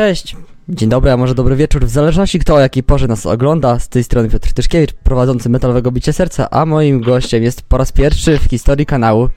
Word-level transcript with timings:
Cześć, 0.00 0.36
dzień 0.68 0.88
dobry, 0.88 1.10
a 1.10 1.16
może 1.16 1.34
dobry 1.34 1.56
wieczór, 1.56 1.84
w 1.84 1.90
zależności 1.90 2.38
kto 2.38 2.54
o 2.54 2.60
jakiej 2.60 2.82
porze 2.82 3.08
nas 3.08 3.26
ogląda. 3.26 3.78
Z 3.78 3.88
tej 3.88 4.04
strony 4.04 4.28
Piotr 4.28 4.52
Tyszkiewicz, 4.52 4.92
prowadzący 4.92 5.48
Metalowego 5.48 5.92
Bicie 5.92 6.12
Serca, 6.12 6.50
a 6.50 6.66
moim 6.66 7.00
gościem 7.00 7.42
jest 7.42 7.62
po 7.62 7.78
raz 7.78 7.92
pierwszy 7.92 8.38
w 8.38 8.44
historii 8.44 8.86
kanału 8.86 9.28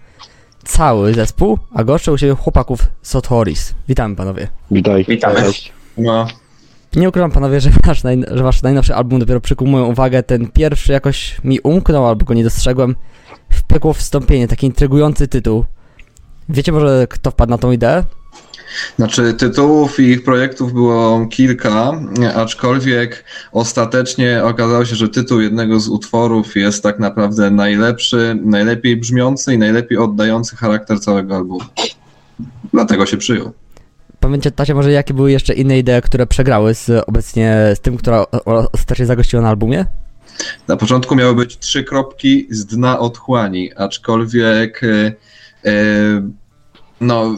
cały 0.64 1.14
zespół, 1.14 1.60
a 1.74 1.84
goszczę 1.84 2.12
u 2.12 2.18
siebie 2.18 2.36
chłopaków 2.36 2.80
Sotoris. 3.02 3.74
Witamy 3.88 4.16
panowie. 4.16 4.48
Witaj. 4.72 5.06
Witamy. 5.10 5.36
Cześć. 5.36 5.72
No, 5.98 6.28
Nie 6.96 7.10
ukrywam 7.10 7.32
panowie, 7.32 7.62
że 7.62 7.70
wasz, 7.86 8.04
naj, 8.04 8.24
że 8.32 8.44
wasz 8.44 8.62
najnowszy 8.62 8.96
album 8.96 9.20
dopiero 9.20 9.42
przykuł 9.42 9.68
moją 9.68 9.86
uwagę. 9.86 10.24
Ten 10.24 10.48
pierwszy 10.48 10.92
jakoś 10.92 11.38
mi 11.44 11.60
umknął, 11.60 12.08
albo 12.08 12.26
go 12.26 12.34
nie 12.34 12.44
dostrzegłem. 12.44 12.96
W 13.50 13.64
piekło 13.64 13.94
wstąpienie, 13.94 14.48
taki 14.48 14.66
intrygujący 14.66 15.28
tytuł. 15.28 15.66
Wiecie 16.50 16.72
może 16.72 17.08
kto 17.10 17.32
wpadł 17.32 17.50
na 17.50 17.58
tą 17.58 17.72
ideę? 17.72 18.04
Znaczy 18.98 19.34
tytułów 19.34 20.00
i 20.00 20.04
ich 20.04 20.24
projektów 20.24 20.74
było 20.74 21.28
kilka, 21.28 22.02
aczkolwiek 22.36 23.24
ostatecznie 23.52 24.44
okazało 24.44 24.86
się, 24.86 24.96
że 24.96 25.10
tytuł 25.10 25.42
jednego 25.42 25.80
z 25.80 25.90
utworów 25.90 26.56
jest 26.56 26.84
tak 26.84 27.00
naprawdę 27.00 27.52
najlepszy, 27.52 28.40
najlepiej 28.46 28.98
brzmiący 28.98 29.54
i 29.54 29.58
najlepiej 29.58 29.98
oddający 29.98 30.56
charakter 30.56 31.00
całego 31.00 31.36
albumu. 31.36 31.66
Dlatego 32.74 33.06
się 33.06 33.18
przyjął. 33.18 33.52
Pamiętacie 34.20 34.76
może 34.76 34.92
jakie 34.92 35.14
były 35.14 35.32
jeszcze 35.32 35.54
inne 35.54 35.80
idee, 35.80 36.02
które 36.04 36.28
przegrały 36.28 36.74
z 36.74 37.04
obecnie 37.08 37.72
z 37.76 37.80
tym, 37.80 37.98
która 37.98 38.26
ostatecznie 38.72 39.06
zagościła 39.06 39.42
na 39.42 39.50
albumie? 39.50 39.86
Na 40.68 40.78
początku 40.78 41.16
miały 41.16 41.36
być 41.36 41.58
trzy 41.58 41.84
kropki 41.84 42.48
z 42.50 42.66
dna 42.66 43.00
otchłani, 43.00 43.74
aczkolwiek 43.76 44.82
e, 44.84 45.12
no, 47.02 47.38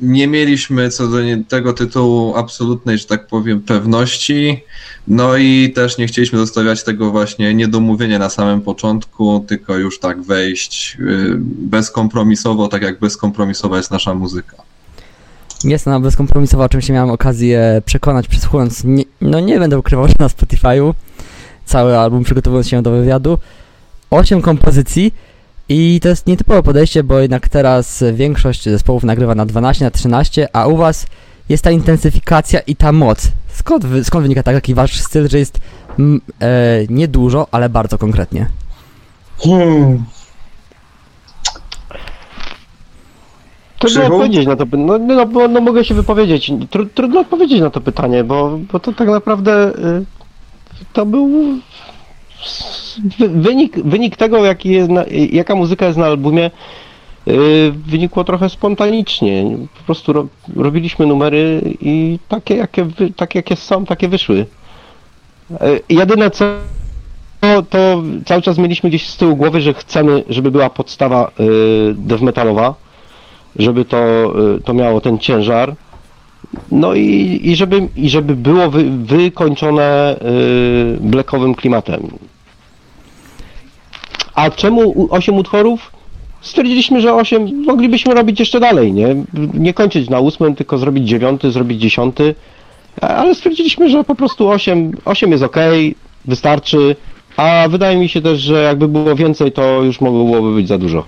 nie 0.00 0.26
mieliśmy 0.26 0.90
co 0.90 1.08
do 1.08 1.16
tego 1.48 1.72
tytułu 1.72 2.36
absolutnej, 2.36 2.98
że 2.98 3.04
tak 3.04 3.26
powiem, 3.26 3.60
pewności. 3.60 4.64
No 5.08 5.36
i 5.36 5.72
też 5.74 5.98
nie 5.98 6.06
chcieliśmy 6.06 6.38
zostawiać 6.38 6.84
tego 6.84 7.10
właśnie 7.10 7.54
niedomówienia 7.54 8.18
na 8.18 8.30
samym 8.30 8.60
początku, 8.60 9.44
tylko 9.48 9.76
już 9.76 10.00
tak 10.00 10.22
wejść 10.22 10.96
e, 11.00 11.04
bezkompromisowo, 11.40 12.68
tak 12.68 12.82
jak 12.82 13.00
bezkompromisowa 13.00 13.76
jest 13.76 13.90
nasza 13.90 14.14
muzyka. 14.14 14.56
Jest 15.64 15.86
ona 15.86 16.00
bezkompromisowa, 16.00 16.64
o 16.64 16.68
czym 16.68 16.80
się 16.80 16.92
miałem 16.92 17.10
okazję 17.10 17.82
przekonać 17.84 18.28
przesłuchując, 18.28 18.84
nie, 18.84 19.04
no 19.20 19.40
nie 19.40 19.58
będę 19.58 19.78
ukrywał, 19.78 20.08
że 20.08 20.14
na 20.18 20.28
Spotify'u 20.28 20.94
cały 21.64 21.98
album 21.98 22.24
przygotowując 22.24 22.68
się 22.68 22.82
do 22.82 22.90
wywiadu. 22.90 23.38
Osiem 24.10 24.42
kompozycji 24.42 25.14
i 25.68 26.00
to 26.02 26.08
jest 26.08 26.26
nietypowe 26.26 26.62
podejście, 26.62 27.04
bo 27.04 27.18
jednak 27.18 27.48
teraz 27.48 28.04
większość 28.12 28.64
zespołów 28.64 29.04
nagrywa 29.04 29.34
na 29.34 29.46
12, 29.46 29.84
na 29.84 29.90
13, 29.90 30.48
a 30.52 30.66
u 30.66 30.76
was 30.76 31.06
jest 31.48 31.64
ta 31.64 31.70
intensyfikacja 31.70 32.60
i 32.60 32.76
ta 32.76 32.92
moc. 32.92 33.28
Skąd, 33.48 33.86
wy, 33.86 34.04
skąd 34.04 34.22
wynika 34.22 34.42
taki 34.42 34.74
wasz 34.74 35.00
styl, 35.00 35.28
że 35.28 35.38
jest 35.38 35.60
mm, 35.98 36.20
e, 36.40 36.48
niedużo, 36.88 37.46
ale 37.50 37.68
bardzo 37.68 37.98
konkretnie? 37.98 38.46
Hmm. 39.38 40.04
Trudno 43.78 44.00
Krzychu? 44.00 44.14
odpowiedzieć 44.14 44.46
na 44.46 44.56
to 44.56 44.66
pytanie. 44.66 44.84
No, 44.86 44.98
no, 44.98 45.26
bo, 45.26 45.48
no 45.48 45.60
mogę 45.60 45.84
się 45.84 45.94
wypowiedzieć. 45.94 46.52
Tru, 46.70 46.86
trudno 46.86 47.20
odpowiedzieć 47.20 47.60
na 47.60 47.70
to 47.70 47.80
pytanie, 47.80 48.24
bo, 48.24 48.58
bo 48.72 48.80
to 48.80 48.92
tak 48.92 49.08
naprawdę 49.08 49.68
y, 49.68 50.04
to 50.92 51.06
był 51.06 51.30
wynik, 53.28 53.78
wynik 53.84 54.16
tego, 54.16 54.44
jaki 54.44 54.70
jest 54.70 54.90
na, 54.90 55.04
jaka 55.32 55.54
muzyka 55.54 55.86
jest 55.86 55.98
na 55.98 56.06
albumie. 56.06 56.50
y, 57.28 57.72
Wynikło 57.86 58.24
trochę 58.24 58.48
spontanicznie. 58.48 59.44
Po 59.78 59.84
prostu 59.84 60.12
ro, 60.12 60.26
robiliśmy 60.56 61.06
numery 61.06 61.60
i 61.80 62.18
takie 62.28 62.56
jakie, 62.56 62.84
wy, 62.84 63.10
takie, 63.10 63.38
jakie 63.38 63.56
są, 63.56 63.84
takie 63.86 64.08
wyszły. 64.08 64.46
Y, 65.50 65.56
Jedyne 65.88 66.30
co 66.30 66.44
to, 67.40 67.62
to 67.62 68.02
cały 68.26 68.42
czas 68.42 68.58
mieliśmy 68.58 68.88
gdzieś 68.90 69.08
z 69.08 69.16
tyłu 69.16 69.36
głowy, 69.36 69.60
że 69.60 69.74
chcemy, 69.74 70.24
żeby 70.28 70.50
była 70.50 70.70
podstawa 70.70 71.30
y, 71.40 71.94
death 71.94 72.22
metalowa, 72.22 72.74
żeby 73.56 73.84
to, 73.84 73.98
y, 74.56 74.60
to 74.60 74.74
miało 74.74 75.00
ten 75.00 75.18
ciężar. 75.18 75.74
No 76.70 76.94
i, 76.94 77.40
i, 77.44 77.56
żeby, 77.56 77.88
i 77.96 78.08
żeby 78.10 78.36
było 78.36 78.70
wy, 78.70 78.84
wykończone 78.90 80.16
y, 80.16 80.98
blackowym 81.00 81.54
klimatem. 81.54 82.08
A 84.34 84.50
czemu 84.50 84.80
u- 84.90 85.08
8 85.14 85.34
utworów? 85.36 85.92
Stwierdziliśmy, 86.40 87.00
że 87.00 87.14
8 87.14 87.64
moglibyśmy 87.66 88.14
robić 88.14 88.40
jeszcze 88.40 88.60
dalej, 88.60 88.92
nie? 88.92 89.16
Nie 89.54 89.74
kończyć 89.74 90.10
na 90.10 90.18
8, 90.18 90.54
tylko 90.54 90.78
zrobić 90.78 91.08
9, 91.08 91.42
zrobić 91.42 91.80
10. 91.80 92.16
Ale 93.00 93.34
stwierdziliśmy, 93.34 93.90
że 93.90 94.04
po 94.04 94.14
prostu 94.14 94.48
8, 94.48 94.92
8 95.04 95.30
jest 95.30 95.44
ok, 95.44 95.56
wystarczy. 96.24 96.96
A 97.36 97.68
wydaje 97.68 97.96
mi 97.96 98.08
się 98.08 98.20
też, 98.20 98.40
że 98.40 98.62
jakby 98.62 98.88
było 98.88 99.14
więcej, 99.16 99.52
to 99.52 99.82
już 99.82 100.00
mogłoby 100.00 100.54
być 100.54 100.68
za 100.68 100.78
dużo. 100.78 101.04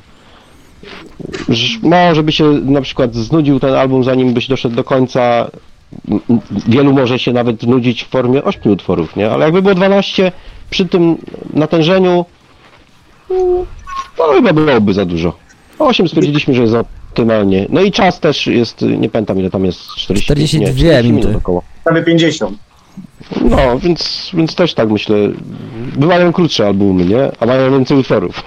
Może 1.82 2.22
by 2.22 2.32
się 2.32 2.44
na 2.44 2.80
przykład 2.80 3.14
znudził 3.14 3.60
ten 3.60 3.74
album, 3.74 4.04
zanim 4.04 4.34
byś 4.34 4.48
doszedł 4.48 4.76
do 4.76 4.84
końca. 4.84 5.50
Wielu 6.68 6.92
może 6.92 7.18
się 7.18 7.32
nawet 7.32 7.62
nudzić 7.62 8.04
w 8.04 8.08
formie 8.08 8.44
8 8.44 8.72
utworów, 8.72 9.16
nie? 9.16 9.30
Ale 9.30 9.44
jakby 9.44 9.62
było 9.62 9.74
12 9.74 10.32
przy 10.70 10.86
tym 10.86 11.16
natężeniu, 11.54 12.24
to 14.16 14.32
chyba 14.34 14.52
byłoby 14.52 14.94
za 14.94 15.04
dużo. 15.04 15.36
8 15.78 16.08
stwierdziliśmy, 16.08 16.54
że 16.54 16.62
jest 16.62 16.74
optymalnie. 16.74 17.66
No 17.69 17.80
i 17.80 17.92
czas 17.92 18.20
też 18.20 18.46
jest, 18.46 18.82
nie 18.82 19.08
pamiętam 19.08 19.38
ile 19.38 19.50
tam 19.50 19.64
jest, 19.64 19.80
40, 19.96 20.24
42 20.24 20.58
nie, 20.58 20.74
40 20.74 21.08
minuty. 21.08 21.28
minut 21.28 21.42
około. 21.42 21.62
Prawie 21.84 22.02
50. 22.02 22.58
No, 23.40 23.78
więc, 23.78 24.30
więc 24.34 24.54
też 24.54 24.74
tak 24.74 24.90
myślę. 24.90 25.16
Bywają 25.96 26.32
krótsze 26.32 26.66
albumy, 26.66 27.04
nie? 27.04 27.30
A 27.40 27.46
mają 27.46 27.70
więcej 27.70 27.98
utworów. 27.98 28.42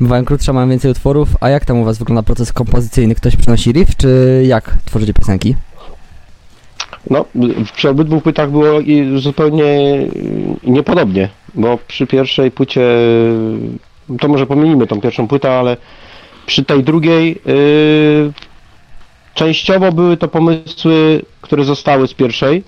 Bywają 0.00 0.24
krótsze, 0.24 0.52
mają 0.52 0.68
więcej 0.68 0.90
utworów, 0.90 1.28
a 1.40 1.48
jak 1.48 1.64
tam 1.64 1.78
u 1.78 1.84
was 1.84 1.98
wygląda 1.98 2.22
proces 2.22 2.52
kompozycyjny? 2.52 3.14
Ktoś 3.14 3.36
przynosi 3.36 3.72
riff, 3.72 3.96
czy 3.96 4.42
jak 4.46 4.76
tworzycie 4.84 5.12
piosenki? 5.12 5.54
No, 7.10 7.24
przy 7.74 7.88
obydwu 7.88 8.20
płytach 8.20 8.50
było 8.50 8.80
zupełnie 9.16 9.98
niepodobnie, 10.64 11.28
bo 11.54 11.78
przy 11.88 12.06
pierwszej 12.06 12.50
płycie, 12.50 12.82
to 14.20 14.28
może 14.28 14.46
pomienimy 14.46 14.86
tą 14.86 15.00
pierwszą 15.00 15.28
płytę, 15.28 15.58
ale 15.58 15.76
przy 16.46 16.64
tej 16.64 16.84
drugiej 16.84 17.38
y, 17.46 18.32
częściowo 19.34 19.92
były 19.92 20.16
to 20.16 20.28
pomysły, 20.28 21.22
które 21.40 21.64
zostały 21.64 22.08
z 22.08 22.14
pierwszej, 22.14 22.62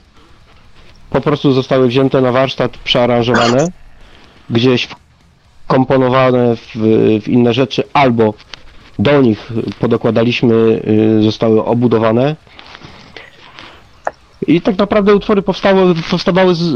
po 1.10 1.20
prostu 1.20 1.52
zostały 1.52 1.88
wzięte 1.88 2.20
na 2.20 2.32
warsztat, 2.32 2.78
przearanżowane, 2.78 3.68
gdzieś 4.50 4.88
komponowane 5.68 6.56
w, 6.56 6.74
w 7.22 7.28
inne 7.28 7.54
rzeczy, 7.54 7.82
albo 7.92 8.34
do 8.98 9.22
nich 9.22 9.52
podokładaliśmy, 9.80 10.54
y, 11.18 11.22
zostały 11.22 11.64
obudowane. 11.64 12.36
I 14.46 14.60
tak 14.60 14.78
naprawdę 14.78 15.14
utwory 15.14 15.42
powstały, 15.42 15.94
powstawały 16.10 16.54
z, 16.54 16.72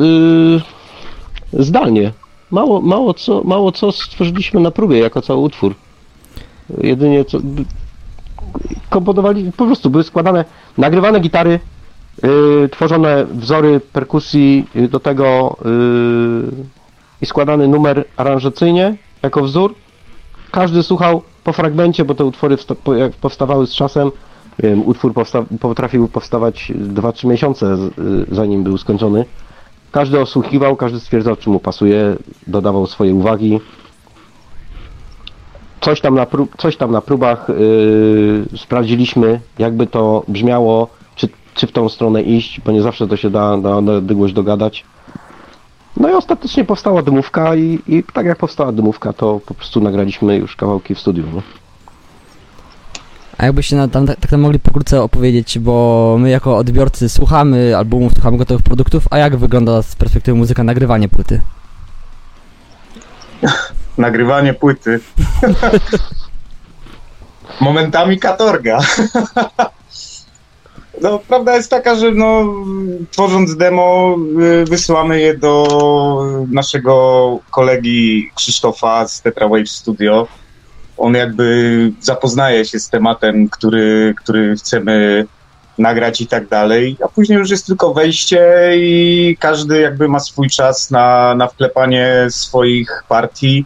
yy, 1.52 1.64
zdalnie. 1.64 2.12
Mało, 2.50 2.80
mało, 2.80 3.14
co, 3.14 3.42
mało 3.44 3.72
co 3.72 3.92
stworzyliśmy 3.92 4.60
na 4.60 4.70
próbie 4.70 4.98
jako 4.98 5.22
cały 5.22 5.40
utwór. 5.40 5.74
Jedynie 6.78 7.24
co. 7.24 7.38
Komponowali, 8.90 9.52
po 9.56 9.66
prostu 9.66 9.90
były 9.90 10.04
składane, 10.04 10.44
nagrywane 10.78 11.20
gitary, 11.20 11.60
yy, 12.22 12.68
tworzone 12.68 13.26
wzory 13.26 13.80
perkusji 13.92 14.66
yy, 14.74 14.88
do 14.88 15.00
tego 15.00 15.56
yy, 15.64 16.81
i 17.22 17.26
składany 17.26 17.68
numer 17.68 18.04
aranżacyjnie 18.16 18.96
jako 19.22 19.42
wzór. 19.42 19.74
Każdy 20.50 20.82
słuchał 20.82 21.22
po 21.44 21.52
fragmencie, 21.52 22.04
bo 22.04 22.14
te 22.14 22.24
utwory 22.24 22.56
jak 22.96 23.12
powstawały 23.12 23.66
z 23.66 23.74
czasem. 23.74 24.10
Wiem, 24.58 24.86
utwór 24.86 25.12
powsta- 25.14 25.44
potrafił 25.60 26.08
powstawać 26.08 26.72
2-3 26.74 27.26
miesiące, 27.28 27.66
y, 28.30 28.34
zanim 28.34 28.62
był 28.62 28.78
skończony. 28.78 29.24
Każdy 29.92 30.20
osłuchiwał, 30.20 30.76
każdy 30.76 31.00
stwierdzał, 31.00 31.36
czy 31.36 31.50
mu 31.50 31.60
pasuje, 31.60 32.16
dodawał 32.46 32.86
swoje 32.86 33.14
uwagi. 33.14 33.60
Coś 35.80 36.00
tam 36.00 36.14
na, 36.14 36.26
coś 36.58 36.76
tam 36.76 36.90
na 36.90 37.00
próbach 37.00 37.46
yy, 37.48 38.58
sprawdziliśmy, 38.58 39.40
jakby 39.58 39.86
to 39.86 40.22
brzmiało, 40.28 40.88
czy, 41.16 41.28
czy 41.54 41.66
w 41.66 41.72
tą 41.72 41.88
stronę 41.88 42.22
iść, 42.22 42.60
bo 42.60 42.72
nie 42.72 42.82
zawsze 42.82 43.08
to 43.08 43.16
się 43.16 43.30
da 43.30 43.56
na 43.56 43.76
odległość 43.76 44.34
dogadać. 44.34 44.84
No 45.96 46.10
i 46.10 46.12
ostatecznie 46.12 46.64
powstała 46.64 47.02
dymówka 47.02 47.54
i, 47.54 47.78
i 47.86 48.04
tak 48.12 48.26
jak 48.26 48.38
powstała 48.38 48.72
dymówka, 48.72 49.12
to 49.12 49.40
po 49.46 49.54
prostu 49.54 49.80
nagraliśmy 49.80 50.36
już 50.36 50.56
kawałki 50.56 50.94
w 50.94 51.00
studiu. 51.00 51.26
Nie? 51.26 51.42
A 53.38 53.46
jakbyście 53.46 53.76
na, 53.76 53.88
tam 53.88 54.06
tak, 54.06 54.20
tak 54.20 54.32
mogli 54.32 54.58
pokrótce 54.58 55.02
opowiedzieć, 55.02 55.58
bo 55.58 56.16
my 56.18 56.30
jako 56.30 56.56
odbiorcy 56.56 57.08
słuchamy 57.08 57.76
albumów, 57.76 58.12
słuchamy 58.12 58.36
gotowych 58.36 58.62
produktów, 58.62 59.04
a 59.10 59.18
jak 59.18 59.36
wygląda 59.36 59.82
z 59.82 59.96
perspektywy 59.96 60.38
muzyka 60.38 60.64
nagrywanie 60.64 61.08
płyty? 61.08 61.40
Nagrywanie 63.98 64.54
płyty. 64.54 65.00
Momentami 67.60 68.18
katorga. 68.18 68.78
No, 71.00 71.18
prawda 71.18 71.56
jest 71.56 71.70
taka, 71.70 71.94
że 71.94 72.10
no, 72.10 72.54
tworząc 73.10 73.56
demo, 73.56 74.16
y, 74.62 74.64
wysyłamy 74.64 75.20
je 75.20 75.38
do 75.38 75.66
naszego 76.50 77.38
kolegi 77.50 78.30
Krzysztofa 78.34 79.08
z 79.08 79.22
Tetra 79.22 79.48
Wave 79.48 79.68
Studio. 79.68 80.28
On 80.96 81.14
jakby 81.14 81.92
zapoznaje 82.00 82.64
się 82.64 82.80
z 82.80 82.90
tematem, 82.90 83.48
który, 83.48 84.14
który 84.16 84.56
chcemy 84.56 85.26
nagrać 85.78 86.20
i 86.20 86.26
tak 86.26 86.48
dalej, 86.48 86.96
a 87.04 87.08
później 87.08 87.38
już 87.38 87.50
jest 87.50 87.66
tylko 87.66 87.94
wejście 87.94 88.70
i 88.76 89.36
każdy 89.40 89.80
jakby 89.80 90.08
ma 90.08 90.20
swój 90.20 90.50
czas 90.50 90.90
na, 90.90 91.34
na 91.34 91.48
wklepanie 91.48 92.26
swoich 92.30 93.04
partii 93.08 93.64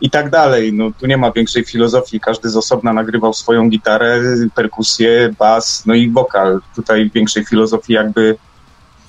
i 0.00 0.10
tak 0.10 0.30
dalej. 0.30 0.72
No 0.72 0.90
tu 1.00 1.06
nie 1.06 1.16
ma 1.16 1.32
większej 1.32 1.64
filozofii, 1.64 2.20
każdy 2.20 2.48
z 2.48 2.56
osobna 2.56 2.92
nagrywał 2.92 3.34
swoją 3.34 3.68
gitarę, 3.68 4.20
perkusję, 4.54 5.34
bas, 5.38 5.82
no 5.86 5.94
i 5.94 6.10
wokal. 6.10 6.60
Tutaj 6.76 7.10
większej 7.14 7.44
filozofii 7.44 7.92
jakby 7.92 8.36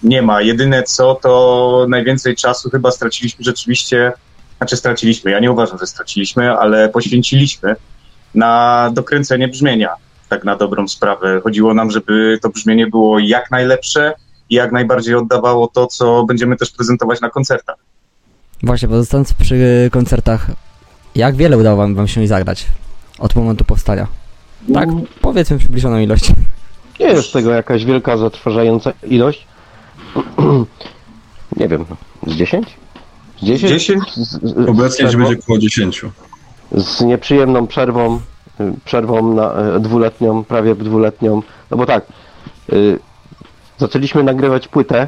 nie 0.04 0.22
ma. 0.22 0.42
Jedyne 0.42 0.84
co, 0.84 1.16
to 1.16 1.86
najwięcej 1.90 2.36
czasu 2.36 2.70
chyba 2.70 2.92
straciliśmy 2.92 3.46
rzeczywiście, 3.46 4.12
znaczy 4.58 4.78
straciliśmy, 4.78 5.32
ja 5.32 5.40
nie 5.40 5.52
uważam, 5.52 5.78
że 5.78 5.88
straciliśmy, 5.88 6.52
ale 6.52 6.90
poświęciliśmy 6.90 7.76
na 8.36 8.90
dokręcenie 8.94 9.48
brzmienia, 9.48 9.94
tak 10.30 10.44
na 10.44 10.56
dobrą 10.56 10.88
sprawę. 10.88 11.42
Chodziło 11.44 11.74
nam, 11.74 11.92
żeby 11.92 12.40
to 12.42 12.50
brzmienie 12.50 12.88
było 12.88 13.20
jak 13.20 13.52
najlepsze 13.52 14.14
i 14.50 14.56
jak 14.56 14.72
najbardziej 14.72 15.16
oddawało 15.16 15.68
to, 15.68 15.88
co 15.88 16.24
będziemy 16.24 16.58
też 16.58 16.72
prezentować 16.72 17.22
na 17.22 17.30
koncertach. 17.30 17.76
Właśnie, 18.64 18.88
pozostając 18.88 19.34
przy 19.34 19.90
koncertach, 19.92 20.48
jak 21.16 21.36
wiele 21.36 21.58
udało 21.58 21.78
wam, 21.78 21.96
wam 21.96 22.08
się 22.08 22.28
zagrać 22.28 22.68
od 23.20 23.36
momentu 23.36 23.66
powstania? 23.66 24.08
Tak, 24.74 24.90
powiedzmy 25.22 25.58
przybliżoną 25.58 26.00
ilość. 26.00 26.32
Nie 27.00 27.06
jest 27.06 27.34
tego 27.34 27.52
jakaś 27.52 27.86
wielka, 27.86 28.18
zatrważająca 28.18 28.94
ilość. 29.04 29.48
Nie 31.60 31.68
wiem, 31.68 31.86
z 32.28 32.36
10? 32.36 32.68
Z 33.42 33.46
10? 33.46 33.72
10? 33.72 34.14
Z, 34.14 34.18
z, 34.18 34.70
Obecnie 34.70 35.10
z, 35.10 35.16
będzie 35.16 35.40
około 35.40 35.60
10. 35.60 36.02
z 36.72 37.02
nieprzyjemną 37.02 37.68
przerwą, 37.68 38.20
y, 38.60 38.74
przerwą 38.86 39.34
na 39.34 39.76
y, 39.76 39.80
dwuletnią, 39.80 40.44
prawie 40.44 40.76
dwuletnią. 40.76 41.42
No 41.72 41.78
bo 41.78 41.86
tak, 41.86 42.06
y, 42.74 43.00
zaczęliśmy 43.78 44.24
nagrywać 44.24 44.68
płytę, 44.68 45.08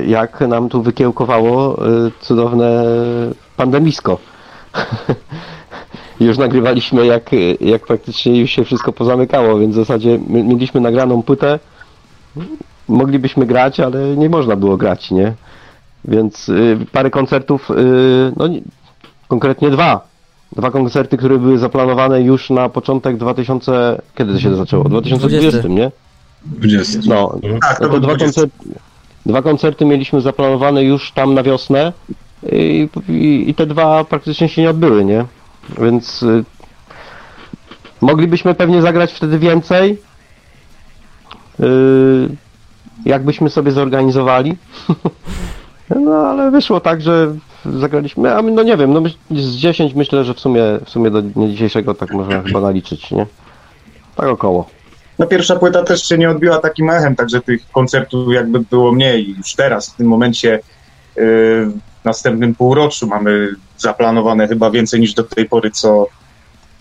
y, 0.00 0.06
jak 0.06 0.40
nam 0.40 0.68
tu 0.68 0.82
wykiełkowało 0.82 1.86
y, 2.06 2.12
cudowne 2.20 2.84
pandemisko. 3.56 4.18
już 6.20 6.38
nagrywaliśmy 6.38 7.06
jak, 7.06 7.30
jak 7.60 7.86
praktycznie 7.86 8.40
już 8.40 8.50
się 8.50 8.64
wszystko 8.64 8.92
pozamykało, 8.92 9.58
więc 9.58 9.72
w 9.74 9.78
zasadzie 9.78 10.18
my, 10.28 10.42
mieliśmy 10.44 10.80
nagraną 10.80 11.22
płytę, 11.22 11.58
moglibyśmy 12.88 13.46
grać, 13.46 13.80
ale 13.80 14.16
nie 14.16 14.28
można 14.28 14.56
było 14.56 14.76
grać, 14.76 15.10
nie? 15.10 15.34
Więc 16.04 16.48
y, 16.48 16.78
parę 16.92 17.10
koncertów, 17.10 17.70
y, 17.70 17.74
no 18.36 18.46
nie, 18.46 18.60
konkretnie 19.28 19.70
dwa. 19.70 20.06
Dwa 20.56 20.70
koncerty, 20.70 21.16
które 21.16 21.38
były 21.38 21.58
zaplanowane 21.58 22.22
już 22.22 22.50
na 22.50 22.68
początek 22.68 23.16
2000... 23.16 24.02
Kiedy 24.14 24.32
to 24.32 24.40
się 24.40 24.56
zaczęło? 24.56 24.84
2020, 24.84 25.68
nie? 25.68 25.90
20. 26.44 27.00
No, 27.06 27.38
Tak, 27.60 27.80
no 27.80 27.88
to 27.88 27.94
to 27.94 28.00
dwa 28.00 28.14
20. 28.14 28.40
koncerty, 28.40 28.80
dwa 29.26 29.42
koncerty 29.42 29.84
mieliśmy 29.84 30.20
zaplanowane 30.20 30.84
już 30.84 31.12
tam 31.12 31.34
na 31.34 31.42
wiosnę 31.42 31.92
i, 32.52 32.88
i, 33.48 33.54
te 33.54 33.66
dwa 33.66 34.04
praktycznie 34.04 34.48
się 34.48 34.62
nie 34.62 34.70
odbyły, 34.70 35.04
nie? 35.04 35.24
Więc 35.78 36.22
y, 36.22 36.44
moglibyśmy 38.00 38.54
pewnie 38.54 38.82
zagrać 38.82 39.12
wtedy 39.12 39.38
więcej, 39.38 39.98
y, 41.60 42.28
jakbyśmy 43.04 43.50
sobie 43.50 43.72
zorganizowali. 43.72 44.56
no 46.04 46.12
ale 46.12 46.50
wyszło 46.50 46.80
tak, 46.80 47.00
że 47.00 47.34
zagraliśmy, 47.64 48.36
a 48.36 48.42
my, 48.42 48.50
no 48.50 48.62
nie 48.62 48.76
wiem, 48.76 48.92
no 48.92 49.02
z 49.30 49.56
10 49.56 49.94
myślę, 49.94 50.24
że 50.24 50.34
w 50.34 50.40
sumie, 50.40 50.62
w 50.84 50.90
sumie 50.90 51.10
do 51.10 51.22
dnia 51.22 51.48
dzisiejszego 51.48 51.94
tak 51.94 52.12
można 52.12 52.42
chyba 52.42 52.60
naliczyć, 52.60 53.10
nie? 53.10 53.26
Tak 54.16 54.26
około. 54.26 54.68
No 55.18 55.26
pierwsza 55.26 55.56
płyta 55.56 55.82
też 55.82 56.08
się 56.08 56.18
nie 56.18 56.30
odbiła 56.30 56.58
takim 56.58 56.90
echem, 56.90 57.16
także 57.16 57.40
tych 57.40 57.70
koncertów 57.70 58.32
jakby 58.32 58.60
było 58.60 58.92
mniej. 58.92 59.34
Już 59.38 59.54
teraz, 59.54 59.90
w 59.90 59.96
tym 59.96 60.06
momencie, 60.06 60.60
yy, 61.16 61.72
następnym 62.06 62.54
półroczu 62.54 63.06
mamy 63.06 63.48
zaplanowane 63.78 64.48
chyba 64.48 64.70
więcej 64.70 65.00
niż 65.00 65.14
do 65.14 65.24
tej 65.24 65.48
pory, 65.48 65.70
co, 65.70 66.06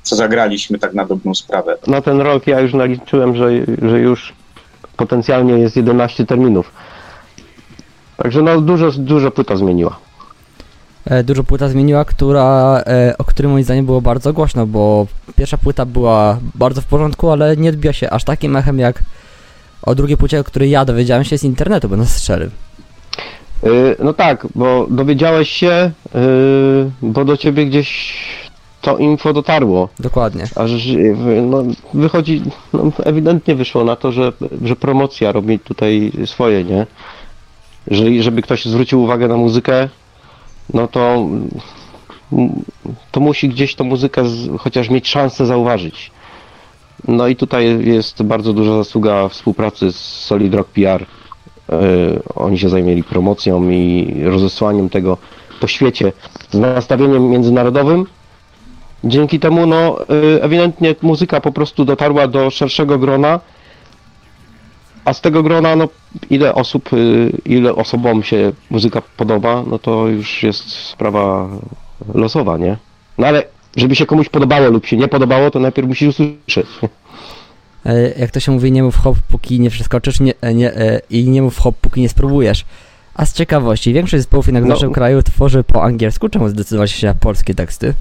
co 0.04 0.16
zagraliśmy 0.16 0.80
tak 0.80 0.94
na 0.94 1.06
dobrą 1.06 1.36
sprawę. 1.36 1.78
Na 1.88 2.02
ten 2.02 2.22
rok 2.22 2.48
ja 2.48 2.60
już 2.60 2.74
naliczyłem, 2.74 3.36
że, 3.36 3.50
że 3.82 4.00
już 4.00 4.34
potencjalnie 4.98 5.54
jest 5.54 5.76
11 5.76 6.26
terminów. 6.26 6.72
Także 8.18 8.42
no 8.42 8.62
dużo, 8.62 8.92
dużo 8.92 9.32
płyta 9.32 9.56
zmieniła. 9.56 10.00
E, 11.06 11.24
dużo 11.24 11.44
płyta 11.44 11.70
zmieniła, 11.70 12.06
która, 12.06 12.82
e, 12.88 13.16
o 13.18 13.24
której 13.24 13.52
moim 13.52 13.64
zdaniem 13.64 13.86
było 13.86 14.02
bardzo 14.02 14.34
głośno, 14.34 14.66
bo 14.68 15.08
pierwsza 15.36 15.58
płyta 15.58 15.86
była 15.86 16.40
bardzo 16.56 16.82
w 16.82 16.86
porządku, 16.86 17.30
ale 17.30 17.58
nie 17.58 17.70
odbiła 17.70 17.94
się 17.94 18.10
aż 18.10 18.24
takim 18.24 18.56
echem 18.56 18.80
jak 18.80 19.04
o 19.82 19.96
drugiej 19.96 20.18
płycie, 20.18 20.40
o 20.40 20.44
której 20.44 20.70
ja 20.70 20.86
dowiedziałem 20.86 21.24
się 21.24 21.38
z 21.38 21.44
internetu, 21.44 21.90
będąc 21.90 22.18
szczery. 22.18 22.50
Yy, 23.64 23.96
no 24.00 24.14
tak, 24.14 24.48
bo 24.56 24.88
dowiedziałeś 24.90 25.50
się, 25.50 25.92
yy, 26.14 26.92
bo 27.02 27.26
do 27.26 27.38
ciebie 27.38 27.66
gdzieś 27.66 28.14
to 28.82 28.98
info 28.98 29.34
dotarło. 29.34 29.90
Dokładnie. 30.00 30.44
Aż 30.56 30.72
no, 31.42 31.64
wychodzi, 31.94 32.42
no, 32.74 32.92
ewidentnie 33.04 33.56
wyszło 33.56 33.84
na 33.84 33.96
to, 33.96 34.12
że, 34.12 34.34
że 34.64 34.76
promocja 34.76 35.32
robi 35.32 35.60
tutaj 35.60 36.12
swoje, 36.26 36.64
nie? 36.64 36.88
Jeżeli, 37.88 38.24
żeby 38.24 38.42
ktoś 38.42 38.66
zwrócił 38.66 39.04
uwagę 39.04 39.28
na 39.28 39.38
muzykę, 39.38 39.90
no 40.74 40.88
to, 40.88 41.26
to 43.12 43.20
musi 43.20 43.50
gdzieś 43.50 43.76
tą 43.76 43.84
muzykę 43.84 44.30
z, 44.30 44.50
chociaż 44.60 44.90
mieć 44.90 45.08
szansę 45.08 45.46
zauważyć. 45.46 46.12
No 47.08 47.28
i 47.28 47.36
tutaj 47.36 47.86
jest 47.86 48.24
bardzo 48.24 48.54
duża 48.54 48.78
zasługa 48.78 49.28
współpracy 49.30 49.92
z 49.92 49.96
Solid 50.00 50.54
Rock 50.54 50.70
PR. 50.70 51.06
Yy, 51.70 52.22
oni 52.36 52.60
się 52.60 52.70
zajmieli 52.70 53.04
promocją 53.04 53.70
i 53.70 54.14
rozesłaniem 54.24 54.90
tego 54.90 55.18
po 55.60 55.68
świecie 55.68 56.12
z 56.50 56.58
nastawieniem 56.58 57.30
międzynarodowym. 57.30 58.06
Dzięki 59.04 59.40
temu, 59.40 59.66
no, 59.66 59.98
yy, 60.10 60.44
ewidentnie 60.44 60.96
muzyka 61.02 61.42
po 61.42 61.52
prostu 61.52 61.86
dotarła 61.86 62.28
do 62.28 62.50
szerszego 62.50 62.98
grona, 63.00 63.40
a 65.06 65.14
z 65.14 65.22
tego 65.22 65.44
grona, 65.44 65.76
no, 65.76 65.88
ile 66.30 66.56
osób, 66.56 66.92
yy, 66.92 67.32
ile 67.46 67.76
osobom 67.76 68.24
się 68.24 68.52
muzyka 68.70 69.02
podoba, 69.18 69.64
no 69.68 69.80
to 69.80 70.08
już 70.08 70.44
jest 70.44 70.70
sprawa 70.72 71.50
losowa, 72.14 72.58
nie? 72.58 72.78
No 73.18 73.28
ale 73.28 73.44
żeby 73.76 73.96
się 73.96 74.06
komuś 74.06 74.30
podobało 74.30 74.70
lub 74.70 74.86
się 74.86 74.98
nie 74.98 75.08
podobało, 75.08 75.52
to 75.52 75.60
najpierw 75.60 75.88
musisz 75.88 76.10
usłyszeć. 76.10 76.68
E, 77.86 78.20
jak 78.20 78.32
to 78.32 78.40
się 78.40 78.52
mówi, 78.52 78.72
nie 78.72 78.84
mów 78.84 78.98
hop, 78.98 79.18
póki 79.28 79.60
nie 79.60 79.70
przeskoczysz 79.70 80.20
nie, 80.20 80.34
e, 80.42 80.54
nie, 80.54 80.74
e, 80.74 81.02
i 81.10 81.30
nie 81.30 81.42
mów 81.42 81.58
hop, 81.58 81.76
póki 81.82 82.02
nie 82.02 82.10
spróbujesz. 82.10 82.66
A 83.14 83.26
z 83.26 83.34
ciekawości, 83.34 83.94
większość 83.94 84.24
zespołów 84.24 84.46
jednak 84.48 84.64
w 84.64 84.68
No. 84.68 84.74
naszym 84.74 84.94
kraju 84.94 85.24
tworzy 85.24 85.64
po 85.64 85.84
angielsku. 85.84 86.30
Czemu 86.30 86.50
zdecydowaliście 86.50 87.00
się 87.00 87.08
na 87.08 87.14
polskie 87.14 87.56
teksty? 87.56 87.94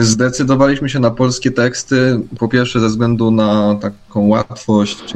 Zdecydowaliśmy 0.00 0.88
się 0.88 1.00
na 1.00 1.10
polskie 1.10 1.50
teksty, 1.50 2.20
po 2.38 2.48
pierwsze 2.48 2.80
ze 2.80 2.88
względu 2.88 3.30
na 3.30 3.74
taką 3.74 4.26
łatwość 4.28 5.12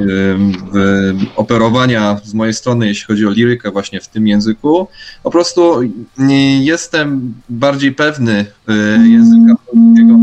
operowania 1.35 2.19
z 2.23 2.33
mojej 2.33 2.53
strony, 2.53 2.87
jeśli 2.87 3.05
chodzi 3.05 3.25
o 3.25 3.29
lirykę 3.29 3.71
właśnie 3.71 4.01
w 4.01 4.07
tym 4.07 4.27
języku. 4.27 4.87
Po 5.23 5.31
prostu 5.31 5.79
nie 6.17 6.63
jestem 6.63 7.33
bardziej 7.49 7.91
pewny 7.91 8.45
języka 9.09 9.53
polskiego, 9.65 10.17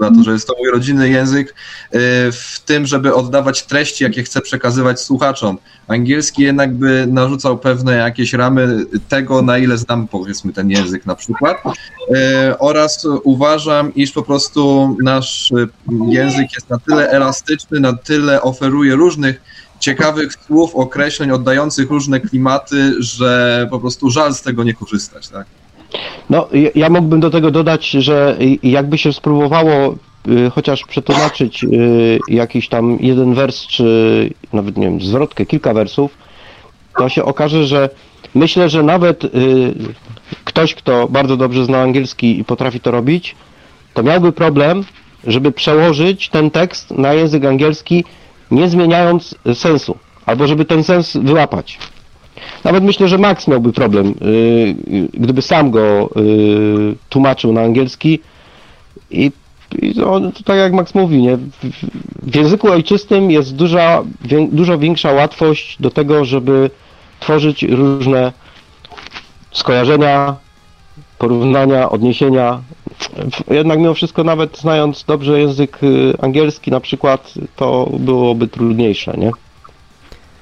na 0.00 0.10
to, 0.10 0.22
że 0.22 0.32
jest 0.32 0.46
to 0.46 0.54
mój 0.58 0.70
rodzinny 0.70 1.08
język, 1.08 1.48
e, 1.48 1.98
w 2.32 2.60
tym, 2.66 2.86
żeby 2.86 3.14
oddawać 3.14 3.62
treści, 3.62 4.04
jakie 4.04 4.22
chcę 4.22 4.40
przekazywać 4.40 5.00
słuchaczom. 5.00 5.58
Angielski 5.88 6.42
jednak 6.42 6.74
by 6.74 7.06
narzucał 7.06 7.58
pewne 7.58 7.96
jakieś 7.96 8.32
ramy 8.32 8.86
tego, 9.08 9.42
na 9.42 9.58
ile 9.58 9.78
znam 9.78 10.08
powiedzmy 10.08 10.52
ten 10.52 10.70
język 10.70 11.06
na 11.06 11.14
przykład. 11.14 11.56
E, 12.14 12.58
oraz 12.58 13.06
uważam, 13.24 13.94
iż 13.94 14.12
po 14.12 14.22
prostu 14.22 14.96
nasz 15.02 15.52
język 16.08 16.52
jest 16.54 16.70
na 16.70 16.78
tyle 16.78 17.10
elastyczny, 17.10 17.80
na 17.80 17.92
tyle 17.92 18.42
oferuje 18.42 18.94
różnych 18.94 19.40
ciekawych 19.80 20.32
słów, 20.46 20.74
określeń 20.74 21.30
oddających 21.30 21.90
różne 21.90 22.20
klimaty, 22.20 22.94
że 22.98 23.66
po 23.70 23.80
prostu 23.80 24.10
żal 24.10 24.34
z 24.34 24.42
tego 24.42 24.64
nie 24.64 24.74
korzystać, 24.74 25.28
tak? 25.28 25.46
No, 26.30 26.48
ja- 26.74 26.90
mógłbym 26.90 27.20
do 27.20 27.30
tego 27.30 27.50
dodać, 27.50 27.90
że 27.90 28.36
jakby 28.62 28.98
się 28.98 29.12
spróbowało 29.12 29.94
y, 30.28 30.50
chociaż 30.50 30.84
przetłumaczyć 30.84 31.64
y, 31.64 32.18
jakiś 32.28 32.68
tam 32.68 32.98
jeden 33.00 33.34
wers, 33.34 33.66
czy 33.66 33.84
nawet 34.52 34.76
nie 34.76 34.86
wiem, 34.86 35.00
zwrotkę, 35.00 35.46
kilka 35.46 35.74
wersów, 35.74 36.18
to 36.98 37.08
się 37.08 37.24
okaże, 37.24 37.66
że 37.66 37.88
myślę, 38.34 38.68
że 38.68 38.82
nawet 38.82 39.24
y, 39.24 39.28
ktoś, 40.44 40.74
kto 40.74 41.08
bardzo 41.08 41.36
dobrze 41.36 41.64
zna 41.64 41.82
angielski 41.82 42.38
i 42.38 42.44
potrafi 42.44 42.80
to 42.80 42.90
robić, 42.90 43.36
to 43.94 44.02
miałby 44.02 44.32
problem, 44.32 44.84
żeby 45.26 45.52
przełożyć 45.52 46.28
ten 46.28 46.50
tekst 46.50 46.90
na 46.90 47.12
język 47.14 47.44
angielski 47.44 48.04
nie 48.50 48.68
zmieniając 48.68 49.34
sensu, 49.54 49.96
albo 50.26 50.46
żeby 50.46 50.64
ten 50.64 50.84
sens 50.84 51.16
wyłapać. 51.16 51.78
Nawet 52.66 52.84
myślę, 52.84 53.08
że 53.08 53.18
Max 53.18 53.48
miałby 53.48 53.72
problem, 53.72 54.14
yy, 54.86 55.08
gdyby 55.14 55.42
sam 55.42 55.70
go 55.70 56.10
yy, 56.16 56.94
tłumaczył 57.08 57.52
na 57.52 57.60
angielski 57.60 58.20
i, 59.10 59.32
i 59.82 59.94
tak 60.44 60.56
jak 60.56 60.72
Max 60.72 60.94
mówi, 60.94 61.22
nie? 61.22 61.36
W, 62.22 62.36
języku 62.36 62.70
ojczystym 62.70 63.30
jest 63.30 63.56
duża, 63.56 64.02
wię, 64.24 64.48
dużo 64.52 64.78
większa 64.78 65.12
łatwość 65.12 65.76
do 65.80 65.90
tego, 65.90 66.24
żeby 66.24 66.70
tworzyć 67.20 67.62
różne 67.62 68.32
skojarzenia, 69.52 70.36
porównania, 71.18 71.90
odniesienia. 71.90 72.60
Jednak 73.50 73.78
mimo 73.78 73.94
wszystko, 73.94 74.24
nawet 74.24 74.58
znając 74.58 75.04
dobrze 75.04 75.40
język 75.40 75.78
y, 75.82 76.12
angielski 76.22 76.70
na 76.70 76.80
przykład, 76.80 77.34
to 77.56 77.90
byłoby 77.98 78.48
trudniejsze, 78.48 79.14
nie? 79.18 79.30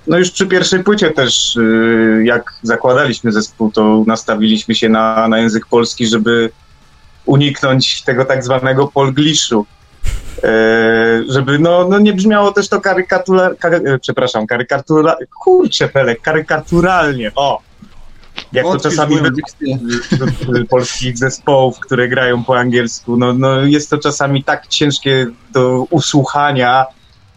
No 0.06 0.18
już 0.18 0.30
przy 0.30 0.46
pierwszej 0.46 0.84
płycie 0.84 1.11
też, 1.11 1.56
y, 1.56 2.23
jak 2.25 2.54
zakładaliśmy 2.62 3.32
zespół, 3.32 3.70
to 3.70 4.04
nastawiliśmy 4.06 4.75
się 4.75 4.88
na, 4.88 5.28
na 5.28 5.38
język 5.38 5.66
polski, 5.66 6.06
żeby 6.06 6.50
uniknąć 7.26 8.02
tego 8.02 8.25
tak 8.25 8.44
zwanego 8.44 8.88
polgliszu. 8.88 9.66
E, 10.42 11.23
żeby 11.28 11.58
no, 11.58 11.88
no 11.88 11.99
nie 11.99 12.12
brzmiało 12.12 12.52
też 12.52 12.68
to 12.68 12.80
karykatura, 12.80 13.50
kary, 13.58 13.76
e, 13.76 13.99
przepraszam, 13.99 14.46
karykatura, 14.46 15.16
kurczę 15.44 15.88
Felek, 15.88 16.20
karykaturalnie, 16.20 17.32
o! 17.37 17.61
Jak 18.52 18.64
to 18.64 18.80
czasami 18.80 19.16
z 20.11 20.68
polskich 20.68 21.18
zespołów, 21.18 21.80
które 21.80 22.08
grają 22.08 22.44
po 22.44 22.58
angielsku, 22.58 23.16
no, 23.16 23.32
no 23.32 23.62
jest 23.62 23.90
to 23.90 23.99
czasami 23.99 24.44
tak 24.44 24.66
ciężkie 24.66 25.26
do 25.52 25.87
usłuchania, 25.90 26.87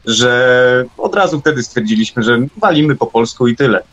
że 0.07 0.85
od 0.97 1.15
razu 1.15 1.39
wtedy 1.39 1.63
stwierdziliśmy, 1.63 2.23
że 2.23 2.39
walimy 2.57 2.95
po 2.95 3.05
polsku 3.05 3.47
i 3.47 3.55
tyle. 3.55 3.83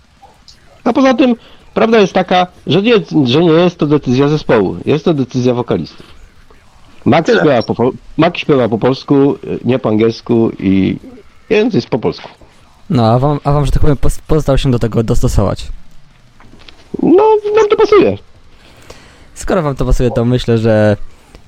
A 0.85 0.93
poza 0.93 1.15
tym 1.15 1.35
prawda 1.75 1.99
jest 1.99 2.13
taka, 2.13 2.47
że 2.67 2.83
nie, 2.83 2.95
że 3.25 3.41
nie 3.41 3.53
jest 3.53 3.79
to 3.79 3.87
decyzja 3.87 4.29
zespołu, 4.29 4.77
jest 4.85 5.05
to 5.05 5.15
decyzja 5.15 5.55
wokalisty. 5.55 6.03
Max 7.05 7.27
Tyle. 7.27 7.41
śpiewa, 7.41 7.63
po, 7.63 7.91
Max 8.17 8.39
śpiewa 8.41 8.69
po 8.69 8.79
polsku, 8.79 9.39
nie 9.65 9.79
po 9.79 9.89
angielsku 9.89 10.51
i 10.59 10.99
więc 11.51 11.75
jest 11.75 11.89
po 11.89 11.99
polsku. 11.99 12.29
No, 12.91 13.07
a 13.07 13.19
wam, 13.19 13.41
a 13.45 13.53
wam 13.53 13.67
że 13.67 13.73
tak 13.73 13.81
powiem, 13.81 13.97
pozostał 14.27 14.59
się 14.59 14.71
do 14.71 14.79
tego 14.79 15.03
dostosować. 15.03 15.69
No, 17.03 17.25
nam 17.57 17.69
to 17.71 17.77
pasuje. 17.77 18.19
Skoro 19.35 19.63
wam 19.63 19.75
to 19.75 19.85
pasuje, 19.85 20.11
to 20.11 20.25
myślę, 20.25 20.59
że 20.59 20.97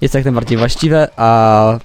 jest 0.01 0.15
jak 0.15 0.25
najbardziej 0.25 0.59
właściwe, 0.59 1.09
a 1.17 1.79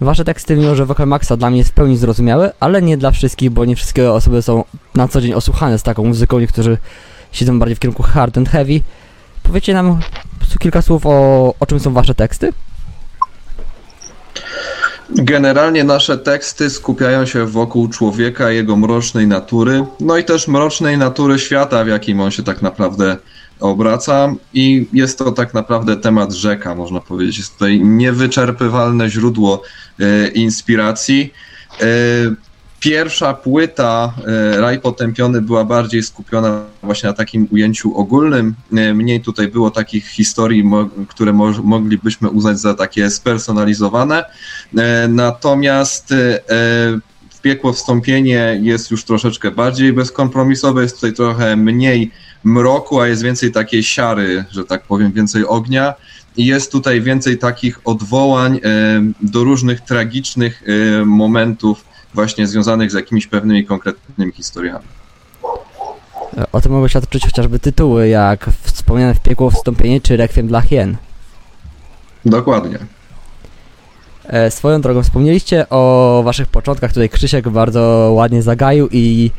wasze 0.00 0.24
teksty, 0.24 0.56
mimo 0.56 0.74
że 0.74 0.86
wokal 0.86 1.06
Maxa 1.06 1.36
dla 1.36 1.50
mnie 1.50 1.58
jest 1.58 1.70
w 1.70 1.74
pełni 1.74 1.96
zrozumiałe, 1.96 2.52
ale 2.60 2.82
nie 2.82 2.96
dla 2.96 3.10
wszystkich, 3.10 3.50
bo 3.50 3.64
nie 3.64 3.76
wszystkie 3.76 4.12
osoby 4.12 4.42
są 4.42 4.64
na 4.94 5.08
co 5.08 5.20
dzień 5.20 5.32
osłuchane 5.32 5.78
z 5.78 5.82
taką 5.82 6.04
muzyką, 6.04 6.40
niektórzy 6.40 6.78
siedzą 7.32 7.58
bardziej 7.58 7.76
w 7.76 7.80
kierunku 7.80 8.02
hard 8.02 8.38
and 8.38 8.48
heavy. 8.48 8.80
Powiecie 9.42 9.74
nam 9.74 10.00
kilka 10.58 10.82
słów 10.82 11.06
o, 11.06 11.54
o 11.60 11.66
czym 11.66 11.80
są 11.80 11.92
wasze 11.92 12.14
teksty? 12.14 12.52
Generalnie 15.10 15.84
nasze 15.84 16.18
teksty 16.18 16.70
skupiają 16.70 17.26
się 17.26 17.46
wokół 17.46 17.88
człowieka, 17.88 18.50
jego 18.50 18.76
mrocznej 18.76 19.26
natury, 19.26 19.84
no 20.00 20.16
i 20.16 20.24
też 20.24 20.48
mrocznej 20.48 20.98
natury 20.98 21.38
świata, 21.38 21.84
w 21.84 21.88
jakim 21.88 22.20
on 22.20 22.30
się 22.30 22.42
tak 22.42 22.62
naprawdę 22.62 23.16
obraca. 23.60 24.34
I 24.54 24.86
jest 24.92 25.18
to 25.18 25.32
tak 25.32 25.54
naprawdę 25.54 25.96
temat 25.96 26.32
rzeka, 26.32 26.74
można 26.74 27.00
powiedzieć. 27.00 27.38
Jest 27.38 27.52
tutaj 27.52 27.80
niewyczerpywalne 27.80 29.10
źródło 29.10 29.62
e, 30.00 30.28
inspiracji. 30.28 31.32
E, 31.80 31.84
Pierwsza 32.80 33.34
płyta 33.34 34.12
e, 34.54 34.60
Raj 34.60 34.80
Potępiony 34.80 35.42
była 35.42 35.64
bardziej 35.64 36.02
skupiona 36.02 36.60
właśnie 36.82 37.06
na 37.08 37.12
takim 37.12 37.48
ujęciu 37.52 37.96
ogólnym. 37.96 38.54
E, 38.76 38.94
Mniej 38.94 39.20
tutaj 39.20 39.48
było 39.48 39.70
takich 39.70 40.06
historii, 40.08 40.64
mo- 40.64 40.88
które 41.08 41.32
mo- 41.32 41.62
moglibyśmy 41.64 42.30
uznać 42.30 42.58
za 42.60 42.74
takie 42.74 43.10
spersonalizowane. 43.10 44.24
E, 44.78 45.08
Natomiast 45.08 46.12
e, 46.12 46.40
w 47.30 47.40
piekło 47.42 47.72
wstąpienie 47.72 48.58
jest 48.62 48.90
już 48.90 49.04
troszeczkę 49.04 49.50
bardziej 49.50 49.92
bezkompromisowe, 49.92 50.82
jest 50.82 50.94
tutaj 50.94 51.12
trochę 51.12 51.56
mniej 51.56 52.10
mroku, 52.48 53.00
a 53.00 53.08
jest 53.08 53.22
więcej 53.22 53.52
takiej 53.52 53.82
siary, 53.82 54.44
że 54.50 54.64
tak 54.64 54.82
powiem, 54.82 55.12
więcej 55.12 55.46
ognia. 55.46 55.94
I 56.36 56.46
jest 56.46 56.72
tutaj 56.72 57.00
więcej 57.00 57.38
takich 57.38 57.80
odwołań 57.84 58.60
do 59.20 59.44
różnych 59.44 59.80
tragicznych 59.80 60.62
momentów, 61.04 61.84
właśnie 62.14 62.46
związanych 62.46 62.90
z 62.90 62.94
jakimiś 62.94 63.26
pewnymi 63.26 63.66
konkretnymi 63.66 64.32
historiami. 64.32 64.84
E, 66.38 66.46
O 66.52 66.60
tym 66.60 66.72
mogą 66.72 66.88
świadczyć 66.88 67.24
chociażby 67.24 67.58
tytuły, 67.58 68.08
jak 68.08 68.46
wspomniane 68.62 69.14
w 69.14 69.20
piekło 69.20 69.50
wstąpienie 69.50 70.00
czy 70.00 70.16
Rekwiem 70.16 70.46
dla 70.46 70.60
Hien. 70.60 70.96
Dokładnie. 72.24 72.78
E, 74.26 74.50
swoją 74.50 74.80
drogą 74.80 75.02
wspomnieliście 75.02 75.68
o 75.70 76.22
waszych 76.24 76.48
początkach, 76.48 76.92
tutaj 76.92 77.08
Krzysiek 77.08 77.48
bardzo 77.48 78.10
ładnie 78.14 78.42
zagaił 78.42 78.88
i 78.92 79.30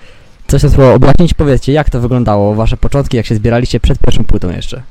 coś 0.50 0.62
tam 0.62 0.72
spróbował 0.72 0.96
objaśnić. 0.96 1.34
Powiedzcie, 1.34 1.74
jak 1.74 1.90
to 1.90 2.00
wyglądało, 2.00 2.56
wasze 2.56 2.78
początki, 2.78 3.18
jak 3.18 3.26
się 3.26 3.36
zbieraliście 3.36 3.80
przed 3.80 4.00
pierwszą 4.00 4.24
płytą 4.24 4.50
jeszcze. 4.50 4.82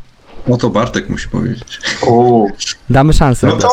No 0.47 0.57
to 0.57 0.71
Bartek 0.71 1.09
musi 1.09 1.29
powiedzieć. 1.29 1.81
Uuu. 2.07 2.51
Damy 2.91 3.13
szansę. 3.13 3.47
No 3.47 3.57
to 3.57 3.69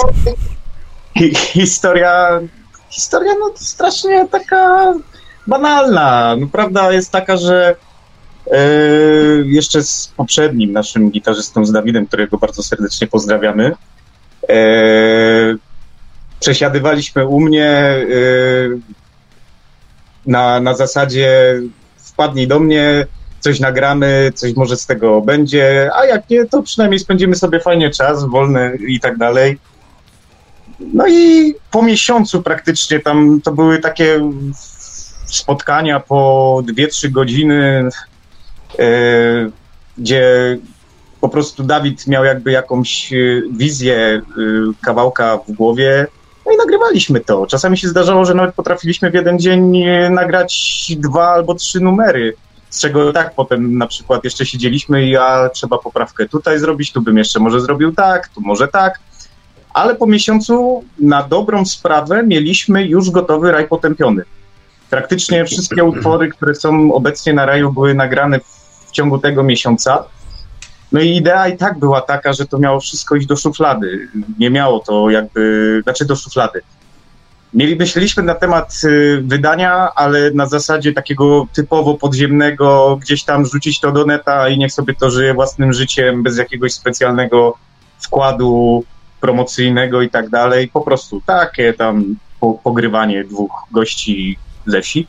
hi- 1.18 1.36
historia, 1.36 2.39
historia 2.89 3.34
no 3.39 3.51
strasznie 3.56 4.27
taka 4.27 4.94
banalna. 5.48 6.36
No, 6.39 6.48
prawda 6.48 6.92
jest 6.92 7.12
taka, 7.12 7.38
że 7.38 7.75
e, 8.51 8.58
jeszcze 9.46 9.84
z 9.84 10.13
poprzednim 10.18 10.72
naszym 10.72 11.12
gitarzystą, 11.12 11.65
z 11.65 11.72
Dawidem, 11.72 12.08
którego 12.08 12.38
bardzo 12.38 12.63
serdecznie 12.63 13.08
pozdrawiamy, 13.08 13.75
e, 14.50 14.56
przesiadywaliśmy 16.39 17.27
u 17.27 17.39
mnie 17.39 17.70
e, 17.70 18.06
na, 20.27 20.60
na 20.60 20.74
zasadzie 20.74 21.62
wpadnij 21.98 22.48
do 22.48 22.60
mnie, 22.60 23.05
coś 23.39 23.60
nagramy, 23.60 24.32
coś 24.36 24.55
może 24.55 24.77
z 24.77 24.86
tego 24.86 25.22
będzie, 25.22 25.89
a 25.96 26.05
jak 26.05 26.29
nie, 26.29 26.46
to 26.46 26.63
przynajmniej 26.63 27.00
spędzimy 27.00 27.36
sobie 27.36 27.60
fajnie 27.60 27.89
czas, 27.89 28.25
wolny 28.25 28.77
i 28.88 29.00
tak 29.00 29.17
dalej. 29.17 29.58
No 30.79 31.08
i 31.08 31.53
po 31.72 31.82
miesiącu 31.82 32.41
praktycznie 32.41 33.00
tam 33.00 33.41
to 33.44 33.51
były 33.51 33.79
takie 33.79 34.32
spotkania 35.25 36.00
po 36.00 36.62
2-3 36.65 37.12
godziny, 37.12 37.89
e, 38.79 39.50
gdzie 39.98 40.58
po 41.22 41.29
prostu 41.29 41.63
Dawid 41.63 42.08
miał 42.08 42.25
jakby 42.25 42.51
jakąś 42.51 43.13
e, 43.13 43.17
wizję 43.51 43.96
e, 43.96 44.22
kawałka 44.82 45.38
w 45.38 45.51
głowie, 45.51 46.08
no 46.46 46.52
i 46.52 46.58
nagrywaliśmy 46.58 47.20
to. 47.20 47.48
Czasami 47.48 47.78
się 47.78 47.88
zdarzało, 47.88 48.25
że 48.25 48.34
nawet 48.34 48.56
potrafiliśmy 48.56 49.12
w 49.12 49.14
jeden 49.14 49.40
dzień 49.40 49.84
e, 49.84 50.10
nagrać 50.10 50.86
dwa 50.98 51.28
albo 51.28 51.56
trzy 51.56 51.80
numery, 51.80 52.34
z 52.70 52.82
czego 52.82 53.14
tak 53.14 53.36
potem 53.36 53.78
na 53.78 53.88
przykład 53.88 54.24
jeszcze 54.24 54.46
siedzieliśmy 54.46 55.06
i 55.06 55.18
a 55.18 55.50
trzeba 55.50 55.78
poprawkę 55.78 56.30
tutaj 56.30 56.60
zrobić, 56.60 56.92
tu 56.92 57.02
bym 57.02 57.18
jeszcze 57.18 57.40
może 57.40 57.62
zrobił 57.62 57.94
tak, 57.94 58.28
tu 58.28 58.42
może 58.42 58.68
tak. 58.68 59.00
Ale 59.74 59.96
po 59.96 60.08
miesiącu 60.08 60.84
na 61.00 61.24
dobrą 61.24 61.66
sprawę 61.66 62.24
mieliśmy 62.24 62.88
już 62.88 63.10
gotowy 63.10 63.52
raj 63.52 63.68
potępiony. 63.68 64.24
Praktycznie 64.90 65.46
wszystkie 65.46 65.84
utwory, 65.84 66.30
które 66.30 66.56
są 66.56 66.94
obecnie 66.94 67.34
na 67.34 67.46
raju, 67.46 67.74
były 67.74 67.94
nagrane 67.94 68.40
w 68.88 68.92
ciągu 68.92 69.18
tego 69.18 69.44
miesiąca. 69.44 70.04
No 70.96 71.02
i 71.02 71.16
idea 71.16 71.48
i 71.48 71.58
tak 71.58 71.80
była 71.80 72.02
taka, 72.02 72.34
że 72.34 72.46
to 72.46 72.60
miało 72.60 72.80
wszystko 72.80 73.16
iść 73.16 73.28
do 73.28 73.36
szuflady. 73.36 74.08
Nie 74.40 74.50
miało 74.50 74.80
to 74.80 75.10
jakby, 75.10 75.80
znaczy 75.84 76.06
do 76.06 76.16
szuflady. 76.16 76.62
Mieli, 77.54 77.75
myśleliśmy 77.75 78.24
na 78.24 78.36
temat 78.36 78.82
y, 78.84 79.22
wydania, 79.22 79.92
ale 79.96 80.32
na 80.32 80.46
zasadzie 80.46 80.94
takiego 80.94 81.48
typowo 81.54 81.96
podziemnego, 81.96 82.98
gdzieś 83.02 83.24
tam 83.24 83.46
rzucić 83.46 83.80
to 83.80 83.92
do 83.92 84.06
neta 84.06 84.50
i 84.50 84.58
niech 84.58 84.74
sobie 84.74 84.94
to 84.94 85.10
żyje 85.10 85.34
własnym 85.34 85.74
życiem, 85.74 86.24
bez 86.24 86.38
jakiegoś 86.38 86.74
specjalnego 86.74 87.58
wkładu 88.02 88.84
promocyjnego 89.22 90.02
i 90.02 90.10
tak 90.10 90.30
dalej. 90.30 90.68
Po 90.68 90.82
prostu 90.82 91.22
takie 91.25 91.74
tam 91.74 92.16
po, 92.40 92.54
pogrywanie 92.54 93.24
dwóch 93.24 93.52
gości 93.72 94.38
ze 94.66 94.82
wsi. 94.82 95.08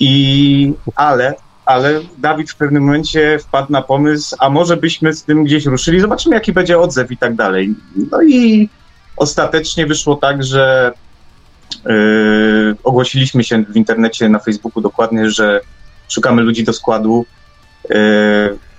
I 0.00 0.72
ale, 0.94 1.34
ale 1.66 2.00
Dawid 2.18 2.50
w 2.50 2.56
pewnym 2.56 2.82
momencie 2.82 3.38
wpadł 3.38 3.72
na 3.72 3.82
pomysł, 3.82 4.36
a 4.38 4.48
może 4.48 4.76
byśmy 4.76 5.12
z 5.12 5.24
tym 5.24 5.44
gdzieś 5.44 5.66
ruszyli, 5.66 6.00
zobaczymy 6.00 6.34
jaki 6.34 6.52
będzie 6.52 6.78
odzew 6.78 7.10
i 7.10 7.16
tak 7.16 7.34
dalej. 7.34 7.74
No 8.10 8.22
i 8.22 8.68
ostatecznie 9.16 9.86
wyszło 9.86 10.16
tak, 10.16 10.44
że 10.44 10.92
yy, 11.84 12.76
ogłosiliśmy 12.84 13.44
się 13.44 13.64
w 13.64 13.76
internecie, 13.76 14.28
na 14.28 14.38
Facebooku 14.38 14.82
dokładnie, 14.82 15.30
że 15.30 15.60
szukamy 16.08 16.42
ludzi 16.42 16.64
do 16.64 16.72
składu 16.72 17.26
yy, 17.90 17.96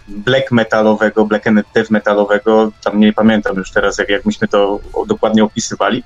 black 0.08 0.52
metalowego, 0.52 1.26
black 1.26 1.48
and 1.48 1.60
death 1.74 1.90
metalowego, 1.90 2.72
tam 2.84 3.00
nie 3.00 3.14
pamiętam 3.14 3.56
już 3.56 3.72
teraz, 3.72 3.98
jak, 3.98 4.10
jak 4.10 4.26
myśmy 4.26 4.48
to 4.48 4.80
dokładnie 5.08 5.44
opisywali. 5.44 6.04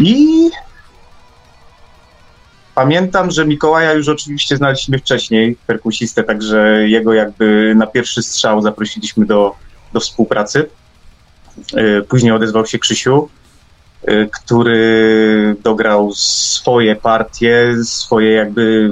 I 0.00 0.50
Pamiętam, 2.78 3.30
że 3.30 3.46
Mikołaja 3.46 3.92
już 3.92 4.08
oczywiście 4.08 4.56
znaliśmy 4.56 4.98
wcześniej, 4.98 5.56
perkusistę, 5.66 6.24
także 6.24 6.88
jego 6.88 7.12
jakby 7.12 7.74
na 7.76 7.86
pierwszy 7.86 8.22
strzał 8.22 8.62
zaprosiliśmy 8.62 9.26
do, 9.26 9.54
do 9.92 10.00
współpracy. 10.00 10.68
Y, 11.76 12.02
Później 12.08 12.32
odezwał 12.32 12.66
się 12.66 12.78
Krzysiu, 12.78 13.28
y, 14.08 14.28
który 14.32 15.56
dograł 15.62 16.12
swoje 16.14 16.96
partie, 16.96 17.74
swoje 17.84 18.32
jakby 18.32 18.90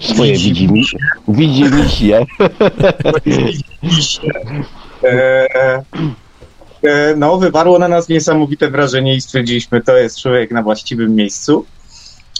Swoje 0.00 0.32
widzi 0.32 0.72
mi 0.72 0.84
się. 0.84 0.98
Widzi 1.28 1.64
mi 1.64 1.90
się. 1.90 2.26
E, 5.04 5.82
e, 6.82 7.16
no, 7.16 7.38
wywarło 7.38 7.78
na 7.78 7.88
nas 7.88 8.08
niesamowite 8.08 8.70
wrażenie 8.70 9.14
i 9.14 9.20
stwierdziliśmy, 9.20 9.80
to 9.80 9.96
jest 9.96 10.20
człowiek 10.20 10.50
na 10.50 10.62
właściwym 10.62 11.14
miejscu. 11.14 11.66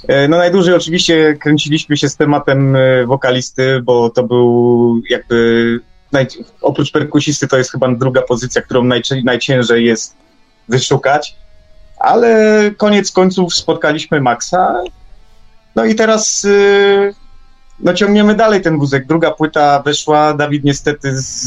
E, 0.09 0.29
no 0.29 0.37
najdłużej 0.37 0.75
oczywiście 0.75 1.37
kręciliśmy 1.41 1.97
się 1.97 2.09
z 2.09 2.17
tematem 2.17 2.77
e, 2.77 3.07
wokalisty, 3.07 3.81
bo 3.83 4.11
to 4.11 4.23
był 4.23 5.03
jakby, 5.11 5.81
oprócz 6.61 6.93
perkusisty 6.93 7.49
to 7.49 7.59
jest 7.59 7.73
chyba 7.73 7.89
druga 7.89 8.23
pozycja, 8.23 8.63
którą 8.63 8.85
najczę, 8.85 9.17
najciężej 9.25 9.85
jest 9.85 10.17
wyszukać, 10.69 11.37
ale 11.99 12.61
koniec 12.77 13.13
końców 13.13 13.55
spotkaliśmy 13.55 14.21
Maxa, 14.21 14.83
no 15.77 15.85
i 15.85 15.95
teraz 15.95 16.45
y, 16.45 17.15
no 17.81 17.95
ciągniemy 17.95 18.35
dalej 18.35 18.63
ten 18.63 18.79
wózek. 18.79 19.07
Druga 19.07 19.31
płyta 19.31 19.83
weszła, 19.83 20.35
Dawid 20.35 20.65
niestety 20.65 21.21
z, 21.21 21.43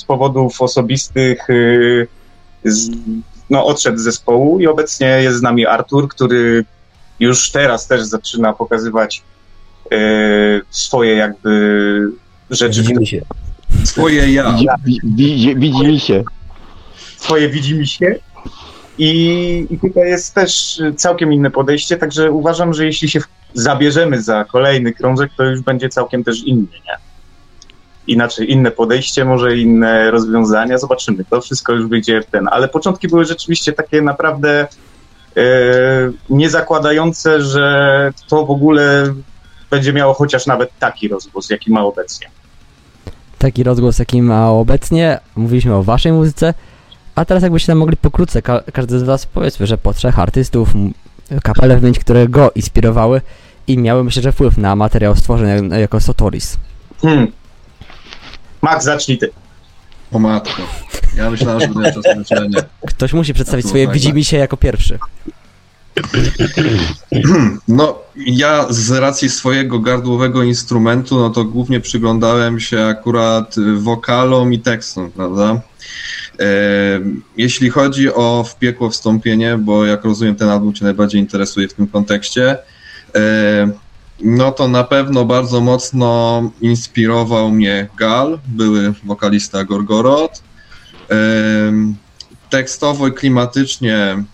z 0.00 0.04
powodów 0.04 0.62
osobistych 0.62 1.46
z, 2.64 2.90
no, 3.50 3.66
odszedł 3.66 3.98
z 3.98 4.02
zespołu 4.02 4.60
i 4.60 4.66
obecnie 4.66 5.06
jest 5.06 5.38
z 5.38 5.42
nami 5.42 5.66
Artur, 5.66 6.08
który 6.08 6.64
już 7.20 7.50
teraz 7.50 7.86
też 7.86 8.02
zaczyna 8.02 8.52
pokazywać 8.52 9.22
y, 9.92 10.60
swoje 10.70 11.14
jakby 11.14 12.12
rzeczy, 12.50 12.82
Widzimy 12.82 13.06
się. 13.06 13.22
Swoje 13.84 14.32
ja. 14.32 14.52
Widzi, 14.52 15.00
widzi, 15.04 15.56
widzi 15.56 15.86
mi 15.86 16.00
się. 16.00 16.24
swoje 17.16 17.48
widzimy 17.48 17.86
się. 17.86 18.14
I, 18.98 19.66
I 19.70 19.78
tutaj 19.78 20.08
jest 20.08 20.34
też 20.34 20.82
całkiem 20.96 21.32
inne 21.32 21.50
podejście, 21.50 21.96
także 21.96 22.30
uważam, 22.30 22.74
że 22.74 22.84
jeśli 22.84 23.08
się 23.08 23.20
zabierzemy 23.54 24.22
za 24.22 24.44
kolejny 24.44 24.92
krążek, 24.92 25.30
to 25.36 25.44
już 25.44 25.60
będzie 25.60 25.88
całkiem 25.88 26.24
też 26.24 26.42
inny, 26.44 26.66
nie? 26.86 27.08
Inaczej, 28.06 28.52
inne 28.52 28.70
podejście, 28.70 29.24
może 29.24 29.56
inne 29.56 30.10
rozwiązania, 30.10 30.78
zobaczymy. 30.78 31.24
To 31.30 31.40
wszystko 31.40 31.72
już 31.72 31.86
wyjdzie 31.86 32.22
w 32.22 32.26
ten. 32.26 32.48
Ale 32.52 32.68
początki 32.68 33.08
były 33.08 33.24
rzeczywiście 33.24 33.72
takie 33.72 34.02
naprawdę 34.02 34.60
e, 34.60 34.66
nie 36.30 36.50
zakładające, 36.50 37.42
że 37.42 38.12
to 38.28 38.46
w 38.46 38.50
ogóle 38.50 39.14
będzie 39.70 39.92
miało 39.92 40.14
chociaż 40.14 40.46
nawet 40.46 40.70
taki 40.78 41.08
rozgłos, 41.08 41.50
jaki 41.50 41.70
ma 41.72 41.82
obecnie. 41.84 42.30
Taki 43.38 43.62
rozgłos, 43.64 43.98
jaki 43.98 44.22
ma 44.22 44.50
obecnie. 44.50 45.20
Mówiliśmy 45.36 45.74
o 45.74 45.82
waszej 45.82 46.12
muzyce. 46.12 46.54
A 47.14 47.24
teraz 47.24 47.42
jakbyście 47.42 47.72
nam 47.72 47.78
mogli 47.78 47.96
pokrótce, 47.96 48.42
ka- 48.42 48.62
każdy 48.72 48.98
z 48.98 49.02
was 49.02 49.26
powiedzmy, 49.26 49.66
że 49.66 49.78
po 49.78 49.92
trzech 49.94 50.18
artystów, 50.18 50.68
kapele 51.42 51.76
wymienić, 51.76 51.98
które 51.98 52.28
go 52.28 52.50
inspirowały 52.54 53.20
i 53.66 53.78
miały 53.78 54.04
myślę, 54.04 54.22
że 54.22 54.32
wpływ 54.32 54.58
na 54.58 54.76
materiał 54.76 55.16
stworzony 55.16 55.54
jak- 55.70 55.80
jako 55.80 56.00
Sotoris. 56.00 56.56
Hmm. 57.02 57.32
Max, 58.62 58.84
zacznij 58.84 59.18
ty. 59.18 59.30
O 60.12 60.18
matko. 60.18 60.62
Ja 61.18 61.30
myślałem, 61.30 61.60
że 61.60 61.68
będę 61.68 61.92
czas 61.92 62.04
na 62.04 62.14
myślenie. 62.14 62.56
Ktoś 62.88 63.12
musi 63.12 63.34
przedstawić 63.34 63.66
swoje 63.66 63.86
tak, 63.86 63.94
widzi 63.94 64.06
tak. 64.06 64.16
mi 64.16 64.24
się 64.24 64.36
jako 64.36 64.56
pierwszy. 64.56 64.98
No, 67.68 67.98
ja 68.16 68.66
z 68.70 68.90
racji 68.90 69.30
swojego 69.30 69.78
gardłowego 69.78 70.42
instrumentu, 70.42 71.18
no 71.18 71.30
to 71.30 71.44
głównie 71.44 71.80
przyglądałem 71.80 72.60
się 72.60 72.84
akurat 72.84 73.56
wokalom 73.76 74.52
i 74.52 74.58
tekstom, 74.58 75.10
prawda? 75.10 75.60
E, 76.40 76.44
jeśli 77.36 77.70
chodzi 77.70 78.14
o 78.14 78.44
W 78.48 78.58
piekło 78.58 78.90
wstąpienie, 78.90 79.58
bo 79.58 79.86
jak 79.86 80.04
rozumiem 80.04 80.34
ten 80.34 80.48
album 80.48 80.74
Cię 80.74 80.84
najbardziej 80.84 81.20
interesuje 81.20 81.68
w 81.68 81.74
tym 81.74 81.86
kontekście, 81.86 82.56
e, 83.14 83.70
no 84.20 84.52
to 84.52 84.68
na 84.68 84.84
pewno 84.84 85.24
bardzo 85.24 85.60
mocno 85.60 86.42
inspirował 86.60 87.50
mnie 87.50 87.88
Gal, 87.96 88.38
były 88.46 88.94
wokalista 89.04 89.64
Gorgorod. 89.64 90.42
E, 91.10 91.14
tekstowo 92.50 93.08
i 93.08 93.12
klimatycznie 93.12 94.24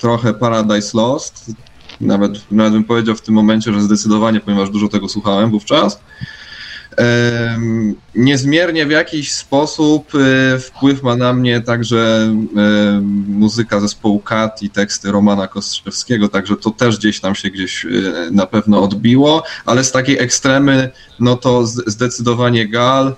trochę 0.00 0.34
Paradise 0.34 0.98
Lost, 0.98 1.50
nawet, 2.00 2.32
nawet 2.50 2.72
bym 2.72 2.84
powiedział 2.84 3.14
w 3.14 3.22
tym 3.22 3.34
momencie, 3.34 3.72
że 3.72 3.80
zdecydowanie, 3.80 4.40
ponieważ 4.40 4.70
dużo 4.70 4.88
tego 4.88 5.08
słuchałem 5.08 5.50
wówczas. 5.50 6.00
Niezmiernie 8.14 8.86
w 8.86 8.90
jakiś 8.90 9.32
sposób 9.32 10.12
e, 10.14 10.58
wpływ 10.58 11.02
ma 11.02 11.16
na 11.16 11.32
mnie 11.32 11.60
także 11.60 12.28
em, 12.56 13.24
muzyka 13.28 13.80
zespołu 13.80 14.20
Kat 14.20 14.62
i 14.62 14.70
teksty 14.70 15.12
Romana 15.12 15.48
Kostrzewskiego, 15.48 16.28
także 16.28 16.56
to 16.56 16.70
też 16.70 16.98
gdzieś 16.98 17.20
tam 17.20 17.34
się 17.34 17.50
gdzieś 17.50 17.84
e, 17.84 17.88
na 18.30 18.46
pewno 18.46 18.82
odbiło, 18.82 19.42
ale 19.66 19.84
z 19.84 19.92
takiej 19.92 20.18
ekstremy, 20.18 20.90
no 21.20 21.36
to 21.36 21.66
zdecydowanie 21.66 22.68
Gal, 22.68 23.16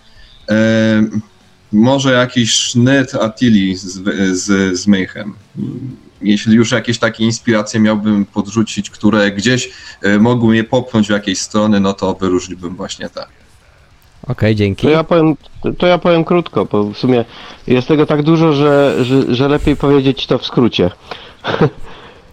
może 1.75 2.13
jakiś 2.13 2.53
sznyt 2.53 3.15
Attili 3.15 3.77
z, 3.77 4.03
z, 4.39 4.79
z 4.79 4.87
Mayhem. 4.87 5.35
Jeśli 6.23 6.55
już 6.55 6.73
jakieś 6.73 6.99
takie 6.99 7.25
inspiracje 7.25 7.81
miałbym 7.81 8.25
podrzucić, 8.25 8.91
które 8.91 9.31
gdzieś 9.31 9.71
e, 10.03 10.19
mogły 10.19 10.51
mnie 10.51 10.65
popchnąć 10.65 11.07
w 11.07 11.11
jakiejś 11.11 11.39
strony, 11.39 11.81
no 11.81 11.93
to 11.93 12.15
wyróżniłbym 12.15 12.77
właśnie 12.77 13.09
te. 13.09 13.27
Okej, 14.29 14.55
dzięki. 14.55 14.83
To 14.83 14.91
ja 14.91 15.05
powiem, 15.05 15.37
to 15.79 15.87
ja 15.87 15.99
powiem 15.99 16.25
krótko, 16.25 16.65
bo 16.65 16.85
w 16.85 16.99
sumie 16.99 17.25
jest 17.67 17.89
tego 17.89 18.07
tak 18.07 18.23
dużo, 18.23 18.53
że, 18.53 19.05
że, 19.05 19.35
że 19.35 19.49
lepiej 19.49 19.77
powiedzieć 19.77 20.27
to 20.27 20.39
w 20.39 20.47
skrócie. 20.47 20.91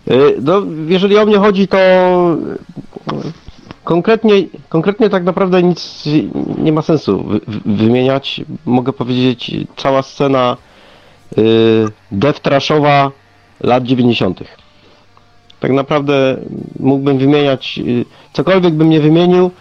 Y, 0.08 0.42
No, 0.42 0.62
jeżeli 0.88 1.18
o 1.18 1.26
mnie 1.26 1.38
chodzi, 1.38 1.68
to 1.68 1.78
konkretnie, 3.92 4.34
konkretnie 4.70 5.10
tak 5.10 5.24
naprawdę 5.24 5.64
nic 5.64 6.04
nie 6.58 6.72
ma 6.72 6.82
sensu 6.82 7.24
wy, 7.24 7.40
wy- 7.48 7.76
wymieniać. 7.76 8.42
Mogę 8.66 8.94
powiedzieć, 8.94 9.52
cała 9.76 10.02
scena 10.02 10.58
y, 11.38 12.34
trashowa 12.42 13.12
lat 13.62 13.84
90. 13.84 14.44
Tak 15.60 15.72
naprawdę 15.72 16.38
mógłbym 16.80 17.18
wymieniać, 17.18 17.80
y, 17.88 18.06
cokolwiek 18.34 18.74
bym 18.74 18.90
nie 18.90 19.00
wymienił, 19.00 19.52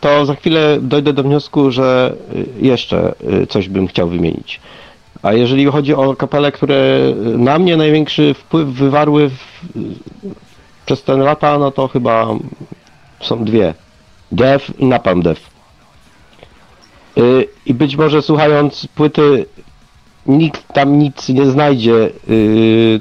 to 0.00 0.26
za 0.26 0.34
chwilę 0.34 0.78
dojdę 0.82 1.12
do 1.12 1.22
wniosku, 1.22 1.70
że 1.70 2.16
y, 2.34 2.66
jeszcze 2.66 3.14
y, 3.42 3.46
coś 3.46 3.68
bym 3.68 3.86
chciał 3.86 4.08
wymienić. 4.08 4.60
A 5.22 5.32
jeżeli 5.32 5.64
chodzi 5.66 5.94
o 5.94 6.16
kapele, 6.16 6.52
które 6.52 7.00
na 7.36 7.58
mnie 7.58 7.76
największy 7.76 8.34
wpływ 8.34 8.68
wywarły 8.68 9.28
w, 9.28 9.62
przez 10.86 11.02
te 11.02 11.16
lata, 11.16 11.58
no 11.58 11.70
to 11.70 11.88
chyba 11.88 12.26
są 13.20 13.44
dwie. 13.44 13.74
Death 14.32 14.78
i 14.78 14.84
Napalm 14.84 15.22
Death. 15.22 15.40
Y, 17.18 17.48
I 17.66 17.74
być 17.74 17.96
może 17.96 18.22
słuchając 18.22 18.86
płyty 18.94 19.46
nikt 20.26 20.72
tam 20.72 20.98
nic 20.98 21.28
nie 21.28 21.46
znajdzie, 21.46 22.10
y, 22.30 23.00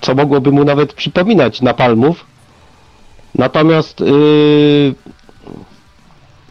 co 0.00 0.14
mogłoby 0.14 0.52
mu 0.52 0.64
nawet 0.64 0.94
przypominać 0.94 1.62
Napalmów. 1.62 2.26
Natomiast 3.34 4.00
y, 4.00 4.94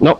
no 0.02 0.18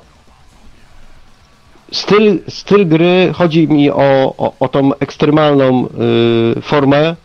styl, 1.92 2.40
styl 2.50 2.88
gry, 2.88 3.32
chodzi 3.34 3.68
mi 3.68 3.92
o, 3.92 4.34
o, 4.38 4.54
o 4.60 4.68
tą 4.68 4.94
ekstremalną 5.00 5.88
formę, 6.62 7.16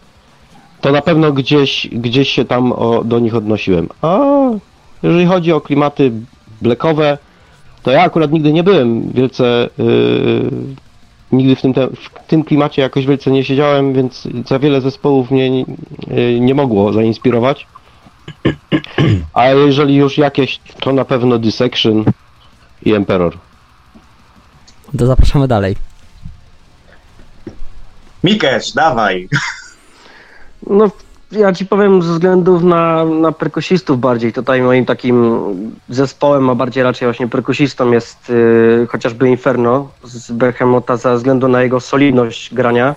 to 0.81 0.93
na 0.93 1.03
pewno 1.03 1.33
gdzieś, 1.33 1.89
gdzieś 1.93 2.29
się 2.29 2.45
tam 2.45 2.73
o, 2.73 3.05
do 3.05 3.19
nich 3.19 3.35
odnosiłem. 3.35 3.89
A 4.03 4.19
jeżeli 5.03 5.27
chodzi 5.27 5.53
o 5.53 5.61
klimaty 5.61 6.13
blackowe, 6.63 7.19
to 7.83 7.91
ja 7.91 8.03
akurat 8.03 8.33
nigdy 8.33 8.53
nie 8.53 8.63
byłem 8.63 9.13
wielce 9.13 9.69
y, 9.79 10.51
nigdy 11.33 11.57
w 11.57 11.63
tym, 11.63 11.75
te, 11.75 11.87
w 11.87 12.27
tym 12.27 12.45
klimacie 12.45 12.83
jakoś 12.83 13.07
wielce 13.07 13.31
nie 13.31 13.45
siedziałem, 13.45 13.93
więc 13.93 14.29
za 14.49 14.59
wiele 14.59 14.81
zespołów 14.81 15.31
mnie 15.31 15.51
nie, 15.51 15.65
y, 16.19 16.41
nie 16.41 16.55
mogło 16.55 16.93
zainspirować. 16.93 17.67
A 19.33 19.47
jeżeli 19.47 19.95
już 19.95 20.19
jakieś, 20.19 20.61
to 20.81 20.93
na 20.93 21.05
pewno 21.05 21.39
Dissection 21.39 22.05
i 22.83 22.95
Emperor. 22.95 23.39
To 24.99 25.07
zapraszamy 25.07 25.49
dalej. 25.49 25.77
Mikesz, 28.25 28.73
dawaj. 28.73 29.29
No, 30.67 30.91
ja 31.33 31.53
ci 31.53 31.67
powiem 31.67 32.03
ze 32.03 32.13
względów 32.13 32.63
na, 32.63 33.05
na 33.05 33.33
perkusistów 33.33 34.01
bardziej. 34.01 34.33
Tutaj 34.33 34.63
moim 34.63 34.85
takim 34.85 35.41
zespołem, 35.89 36.51
a 36.51 36.55
bardziej 36.55 36.83
raczej 36.83 37.07
właśnie 37.09 37.29
perkusistą 37.29 37.93
jest 37.93 38.31
y, 38.31 38.87
chociażby 38.91 39.29
Inferno 39.29 39.89
z 40.05 40.33
Behemota 40.33 40.97
ze 40.97 41.17
względu 41.17 41.49
na 41.49 41.63
jego 41.63 41.81
solidność 41.81 42.55
grania. 42.55 42.95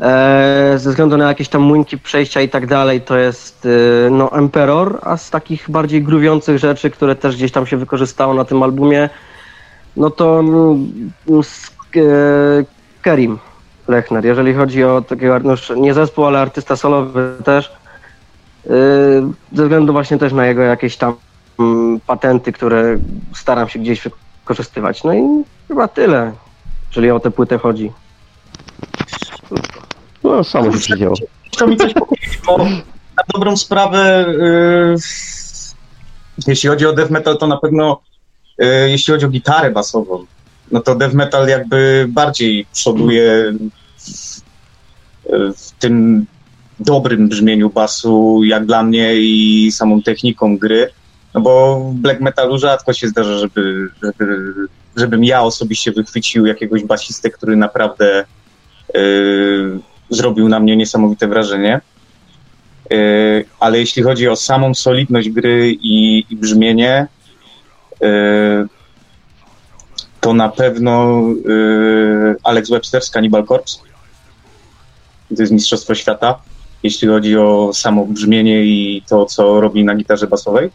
E, 0.00 0.72
ze 0.76 0.90
względu 0.90 1.16
na 1.16 1.28
jakieś 1.28 1.48
tam 1.48 1.62
młynki 1.62 1.98
przejścia 1.98 2.40
i 2.40 2.48
tak 2.48 2.66
dalej, 2.66 3.00
to 3.00 3.18
jest 3.18 3.66
e, 3.66 4.10
no, 4.10 4.32
Emperor, 4.32 4.98
a 5.02 5.16
z 5.16 5.30
takich 5.30 5.70
bardziej 5.70 6.02
gruwiących 6.02 6.58
rzeczy, 6.58 6.90
które 6.90 7.16
też 7.16 7.36
gdzieś 7.36 7.52
tam 7.52 7.66
się 7.66 7.76
wykorzystało 7.76 8.34
na 8.34 8.44
tym 8.44 8.62
albumie, 8.62 9.08
no 9.96 10.10
to 10.10 10.44
e, 11.96 12.00
Kerim 13.02 13.38
Lechner. 13.90 14.24
Jeżeli 14.24 14.54
chodzi 14.54 14.84
o 14.84 15.02
takiego, 15.02 15.38
no, 15.38 15.50
już 15.50 15.72
nie 15.76 15.94
zespół, 15.94 16.24
ale 16.24 16.40
artysta 16.40 16.76
solowy 16.76 17.34
też, 17.44 17.72
e, 18.66 18.70
ze 19.52 19.62
względu 19.62 19.92
właśnie 19.92 20.18
też 20.18 20.32
na 20.32 20.46
jego 20.46 20.62
jakieś 20.62 20.96
tam 20.96 21.14
mm, 21.58 22.00
patenty, 22.06 22.52
które 22.52 22.98
staram 23.34 23.68
się 23.68 23.78
gdzieś 23.78 24.02
wykorzystywać. 24.40 25.04
No 25.04 25.14
i 25.14 25.22
chyba 25.68 25.88
tyle, 25.88 26.32
jeżeli 26.88 27.10
o 27.10 27.20
tę 27.20 27.30
płytę 27.30 27.58
chodzi. 27.58 27.92
No, 30.24 30.44
samo 30.44 30.72
się 30.72 30.78
przyjęło. 30.78 31.14
Chciał 31.52 31.68
mi 31.68 31.76
coś 31.76 31.94
powiedzieć, 31.94 32.40
bo 32.46 32.58
na 33.16 33.22
dobrą 33.34 33.56
sprawę, 33.56 34.26
yy, 34.38 34.96
jeśli 36.46 36.68
chodzi 36.68 36.86
o 36.86 36.92
death 36.92 37.10
metal, 37.10 37.38
to 37.38 37.46
na 37.46 37.56
pewno 37.56 38.00
yy, 38.58 38.90
jeśli 38.90 39.12
chodzi 39.12 39.26
o 39.26 39.28
gitarę 39.28 39.70
basową, 39.70 40.26
no 40.70 40.80
to 40.80 40.94
death 40.94 41.14
metal 41.14 41.48
jakby 41.48 42.06
bardziej 42.08 42.66
przoduje 42.72 43.52
w 45.56 45.70
tym 45.78 46.26
dobrym 46.80 47.28
brzmieniu 47.28 47.70
basu, 47.70 48.40
jak 48.44 48.66
dla 48.66 48.82
mnie, 48.82 49.14
i 49.16 49.72
samą 49.72 50.02
techniką 50.02 50.58
gry. 50.58 50.90
No 51.34 51.40
bo 51.40 51.80
w 51.80 51.94
black 51.94 52.20
metalu 52.20 52.58
rzadko 52.58 52.92
się 52.92 53.08
zdarza, 53.08 53.38
żeby, 53.38 53.88
żeby, 54.02 54.54
żebym 54.96 55.24
ja 55.24 55.42
osobiście 55.42 55.92
wychwycił 55.92 56.46
jakiegoś 56.46 56.84
basistę, 56.84 57.30
który 57.30 57.56
naprawdę 57.56 58.24
yy, 58.94 59.80
zrobił 60.10 60.48
na 60.48 60.60
mnie 60.60 60.76
niesamowite 60.76 61.28
wrażenie. 61.28 61.80
Yy, 62.90 63.44
ale 63.60 63.78
jeśli 63.78 64.02
chodzi 64.02 64.28
o 64.28 64.36
samą 64.36 64.74
solidność 64.74 65.30
gry 65.30 65.72
i, 65.72 66.24
i 66.30 66.36
brzmienie, 66.36 67.06
yy, 68.00 68.08
to 70.20 70.34
na 70.34 70.48
pewno 70.48 71.22
yy, 71.44 72.36
Alex 72.42 72.70
Webster 72.70 73.02
z 73.02 73.10
Cannibal 73.10 73.46
Corpse. 73.46 73.89
To 75.36 75.42
jest 75.42 75.52
Mistrzostwo 75.52 75.94
Świata, 75.94 76.40
jeśli 76.82 77.08
chodzi 77.08 77.38
o 77.38 77.70
samo 77.74 78.06
brzmienie 78.06 78.64
i 78.64 79.02
to, 79.08 79.26
co 79.26 79.60
robi 79.60 79.84
na 79.84 79.94
gitarze 79.94 80.26
basowej. 80.26 80.70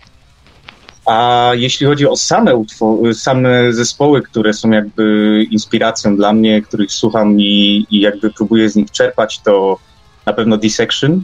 A 1.06 1.52
jeśli 1.54 1.88
chodzi 1.88 2.08
o 2.08 2.18
same, 2.18 2.56
utwo- 2.56 3.14
same 3.14 3.74
zespoły, 3.74 4.22
które 4.22 4.54
są 4.54 4.70
jakby 4.70 5.46
inspiracją 5.52 6.16
dla 6.16 6.34
mnie, 6.34 6.62
których 6.62 6.92
słucham 6.92 7.42
i, 7.42 7.86
i 7.92 8.00
jakby 8.00 8.30
próbuję 8.30 8.70
z 8.70 8.76
nich 8.76 8.92
czerpać, 8.92 9.40
to 9.40 9.78
na 10.26 10.34
pewno 10.34 10.58
Dissection. 10.58 11.24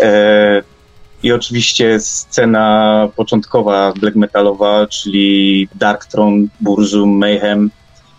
E, 0.00 0.62
I 1.22 1.32
oczywiście 1.32 2.00
scena 2.00 3.08
początkowa 3.16 3.92
black 4.00 4.16
metalowa, 4.16 4.86
czyli 4.86 5.68
Darktron, 5.74 6.48
Burzum, 6.60 7.18
Mayhem. 7.18 7.70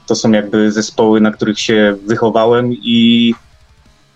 To 0.07 0.15
są 0.15 0.31
jakby 0.31 0.71
zespoły, 0.71 1.21
na 1.21 1.31
których 1.31 1.59
się 1.59 1.95
wychowałem 2.05 2.73
i, 2.73 3.33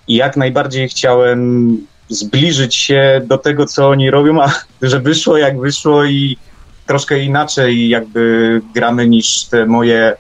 i 0.08 0.16
jak 0.16 0.38
najbardziej 0.38 0.90
chciałem 0.90 1.78
zbliżyć 2.10 2.76
się 2.76 3.22
do 3.26 3.38
tego, 3.38 3.66
co 3.66 3.90
oni 3.90 4.12
robią, 4.12 4.42
a 4.42 4.52
że 4.82 5.00
wyszło 5.00 5.38
jak 5.38 5.60
wyszło 5.60 6.06
i 6.06 6.38
troszkę 6.86 7.20
inaczej 7.20 7.90
jakby 7.90 8.62
gramy 8.76 9.08
niż 9.08 9.44
te 9.46 9.66
moje 9.66 10.16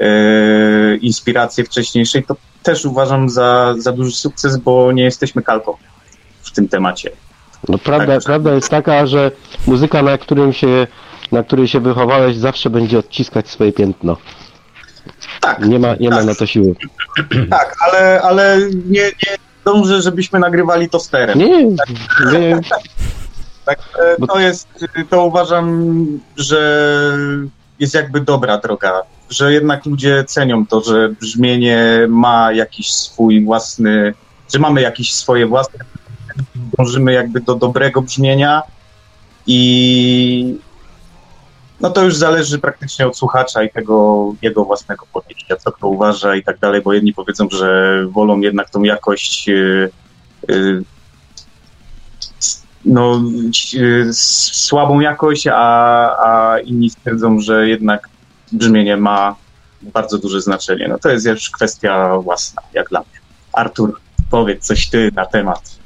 e, 0.00 0.96
inspiracje 0.96 1.64
wcześniejsze, 1.64 2.22
to 2.22 2.36
też 2.62 2.84
uważam 2.84 3.30
za, 3.30 3.74
za 3.78 3.92
duży 3.92 4.12
sukces, 4.12 4.56
bo 4.56 4.92
nie 4.92 5.04
jesteśmy 5.04 5.42
kalką 5.42 5.76
w 6.42 6.50
tym 6.50 6.68
temacie. 6.68 7.10
No 7.68 7.78
prawda, 7.78 8.14
Tak. 8.14 8.24
prawda 8.24 8.54
jest 8.54 8.68
taka, 8.68 9.06
że 9.06 9.30
muzyka, 9.66 10.02
na 10.02 10.18
którym 10.18 10.52
się, 10.52 10.86
na 11.32 11.42
której 11.42 11.68
się 11.68 11.80
wychowałeś, 11.80 12.36
zawsze 12.36 12.70
będzie 12.70 12.98
odciskać 12.98 13.48
swoje 13.48 13.72
piętno. 13.72 14.16
Tak, 15.40 15.66
Nie 15.66 15.78
ma, 15.78 15.94
nie 16.00 16.10
ma 16.10 16.16
tak. 16.16 16.26
na 16.26 16.34
to 16.34 16.46
siły. 16.46 16.74
tak, 17.50 17.76
ale, 17.88 18.22
ale 18.22 18.58
nie, 18.86 19.02
nie 19.02 19.36
dążę, 19.64 20.02
żebyśmy 20.02 20.38
nagrywali 20.38 20.88
to 20.88 21.00
sterem. 21.00 21.38
Nie, 21.38 21.64
nie, 21.64 22.60
Tak, 23.64 23.78
e, 23.78 24.16
Bo- 24.18 24.26
to 24.26 24.38
jest, 24.40 24.68
to 25.10 25.24
uważam, 25.26 26.06
że 26.36 26.78
jest 27.78 27.94
jakby 27.94 28.20
dobra 28.20 28.58
droga, 28.58 29.02
że 29.30 29.52
jednak 29.52 29.86
ludzie 29.86 30.24
cenią 30.24 30.66
to, 30.66 30.80
że 30.80 31.08
brzmienie 31.08 32.06
ma 32.08 32.52
jakiś 32.52 32.92
swój 32.92 33.44
własny, 33.44 34.14
że 34.54 34.58
mamy 34.58 34.80
jakieś 34.80 35.14
swoje 35.14 35.46
własne, 35.46 35.78
dążymy 36.78 37.12
jakby 37.12 37.40
do 37.40 37.54
dobrego 37.54 38.02
brzmienia 38.02 38.62
i 39.46 40.58
no 41.84 41.90
to 41.90 42.04
już 42.04 42.16
zależy 42.16 42.58
praktycznie 42.58 43.06
od 43.06 43.16
słuchacza 43.16 43.62
i 43.62 43.70
tego 43.70 44.24
jego 44.42 44.64
własnego 44.64 45.06
podejścia, 45.12 45.56
co 45.56 45.72
kto 45.72 45.88
uważa 45.88 46.36
i 46.36 46.42
tak 46.42 46.58
dalej, 46.58 46.82
bo 46.82 46.92
jedni 46.92 47.14
powiedzą, 47.14 47.48
że 47.50 47.98
wolą 48.10 48.40
jednak 48.40 48.70
tą 48.70 48.82
jakość 48.82 49.48
e, 49.48 49.88
e, 50.48 50.54
no, 52.84 53.22
y, 53.74 54.10
słabą 54.52 55.00
jakość, 55.00 55.46
a, 55.46 55.56
a 56.26 56.58
inni 56.58 56.90
stwierdzą, 56.90 57.40
że 57.40 57.68
jednak 57.68 58.08
brzmienie 58.52 58.96
ma 58.96 59.36
bardzo 59.82 60.18
duże 60.18 60.40
znaczenie. 60.40 60.88
No 60.88 60.98
to 60.98 61.10
jest 61.10 61.26
już 61.26 61.50
kwestia 61.50 62.18
własna, 62.18 62.62
jak 62.72 62.88
dla 62.88 63.00
mnie. 63.00 63.20
Artur, 63.52 64.00
powiedz 64.30 64.66
coś 64.66 64.88
ty 64.88 65.10
na 65.14 65.26
temat. 65.26 65.76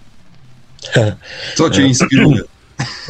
Co 1.57 1.71
cię 1.71 1.83
inspiruje? 1.83 2.41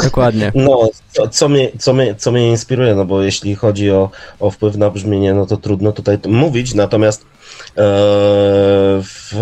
Dokładnie. 0.04 0.52
No, 0.54 0.88
co, 1.12 1.28
co, 1.28 1.48
mnie, 1.48 1.68
co, 1.78 1.92
mnie, 1.92 2.14
co 2.14 2.32
mnie 2.32 2.48
inspiruje, 2.48 2.94
no 2.94 3.04
bo 3.04 3.22
jeśli 3.22 3.54
chodzi 3.54 3.90
o, 3.90 4.10
o 4.40 4.50
wpływ 4.50 4.76
na 4.76 4.90
brzmienie, 4.90 5.34
no 5.34 5.46
to 5.46 5.56
trudno 5.56 5.92
tutaj 5.92 6.18
mówić, 6.28 6.74
natomiast 6.74 7.22
e, 7.22 7.26
w, 9.02 9.34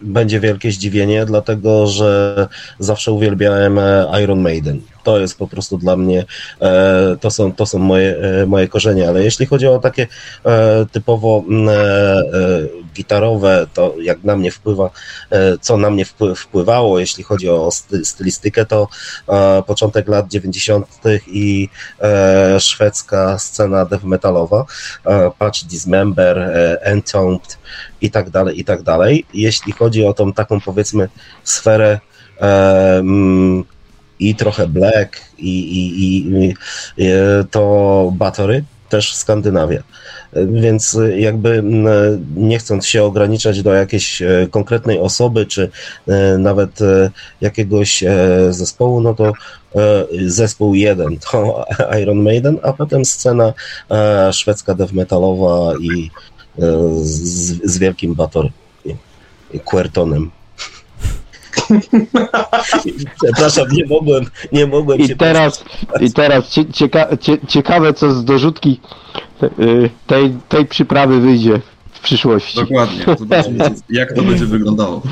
będzie 0.00 0.40
wielkie 0.40 0.72
zdziwienie, 0.72 1.26
dlatego 1.26 1.86
że 1.86 2.48
zawsze 2.78 3.12
uwielbiałem 3.12 3.78
e, 3.78 4.06
Iron 4.22 4.40
Maiden. 4.40 4.80
To 5.02 5.20
jest 5.20 5.38
po 5.38 5.48
prostu 5.48 5.78
dla 5.78 5.96
mnie, 5.96 6.24
e, 6.60 7.16
to 7.20 7.30
są, 7.30 7.52
to 7.52 7.66
są 7.66 7.78
moje, 7.78 8.16
e, 8.16 8.46
moje 8.46 8.68
korzenie, 8.68 9.08
ale 9.08 9.24
jeśli 9.24 9.46
chodzi 9.46 9.66
o 9.66 9.78
takie 9.78 10.06
e, 10.46 10.86
typowo 10.92 11.44
gitarowe, 12.94 13.66
to 13.74 13.94
jak 14.02 14.24
na 14.24 14.36
mnie 14.36 14.50
wpływa, 14.50 14.90
co 15.60 15.76
na 15.76 15.90
mnie 15.90 16.04
wpły, 16.04 16.34
wpływało, 16.34 16.98
jeśli 16.98 17.24
chodzi 17.24 17.48
o 17.48 17.70
sty, 17.70 18.04
stylistykę, 18.04 18.66
to 18.66 18.88
początek 19.66 20.08
lat 20.08 20.28
90. 20.28 20.86
i 21.26 21.68
szwedzka 22.58 23.38
scena 23.38 23.84
death 23.84 24.04
metalowa, 24.04 24.64
Patch 25.38 25.64
Dismember, 25.64 26.50
Entombed 26.80 27.58
i 28.00 28.10
tak 28.10 28.30
dalej, 28.30 28.60
i 28.60 28.64
tak 28.64 28.82
dalej. 28.82 29.24
Jeśli 29.34 29.72
chodzi 29.72 30.04
o 30.04 30.14
tą 30.14 30.32
taką 30.32 30.60
powiedzmy 30.60 31.08
sferę 31.44 32.00
i 34.28 34.34
trochę 34.34 34.66
black 34.66 35.20
i, 35.38 35.58
i, 35.60 36.04
i, 36.04 36.54
i 36.96 37.06
e, 37.06 37.44
to 37.50 38.12
Battery, 38.16 38.64
też 38.88 39.14
Skandynawia. 39.14 39.82
Więc 40.46 40.98
jakby 41.16 41.62
nie 42.36 42.58
chcąc 42.58 42.86
się 42.86 43.02
ograniczać 43.02 43.62
do 43.62 43.74
jakiejś 43.74 44.22
e, 44.22 44.46
konkretnej 44.50 44.98
osoby, 44.98 45.46
czy 45.46 45.70
e, 46.08 46.38
nawet 46.38 46.78
jakiegoś 47.40 48.04
zespołu, 48.50 49.00
no 49.00 49.14
to 49.14 49.32
zespół 50.26 50.74
jeden 50.74 51.18
to 51.18 51.66
Iron 52.00 52.22
Maiden, 52.22 52.58
a 52.62 52.72
potem 52.72 53.04
scena 53.04 53.52
szwedzka 54.32 54.74
death 54.74 54.92
metalowa 54.92 55.72
i 55.80 56.10
z, 57.02 57.60
z 57.64 57.78
wielkim 57.78 58.14
Batory 58.14 58.50
i 59.52 59.60
Quertonem. 59.60 60.30
Przepraszam, 63.22 63.66
nie 63.72 63.86
mogłem, 63.86 64.24
nie 64.52 64.66
mogłem 64.66 64.98
I 64.98 65.08
się 65.08 65.16
teraz, 65.16 65.64
i 66.00 66.12
teraz 66.12 66.48
cie, 66.48 66.66
cieka, 66.66 67.16
cie, 67.16 67.38
ciekawe, 67.48 67.94
co 67.94 68.12
z 68.12 68.24
dorzutki 68.24 68.80
y, 69.42 69.90
tej, 70.06 70.34
tej 70.48 70.66
przyprawy 70.66 71.20
wyjdzie 71.20 71.60
w 71.92 72.00
przyszłości. 72.00 72.56
Dokładnie. 72.56 73.04
Zobaczymy, 73.18 73.70
jak 73.90 74.12
to 74.12 74.22
będzie 74.22 74.46
wyglądało. 74.46 75.02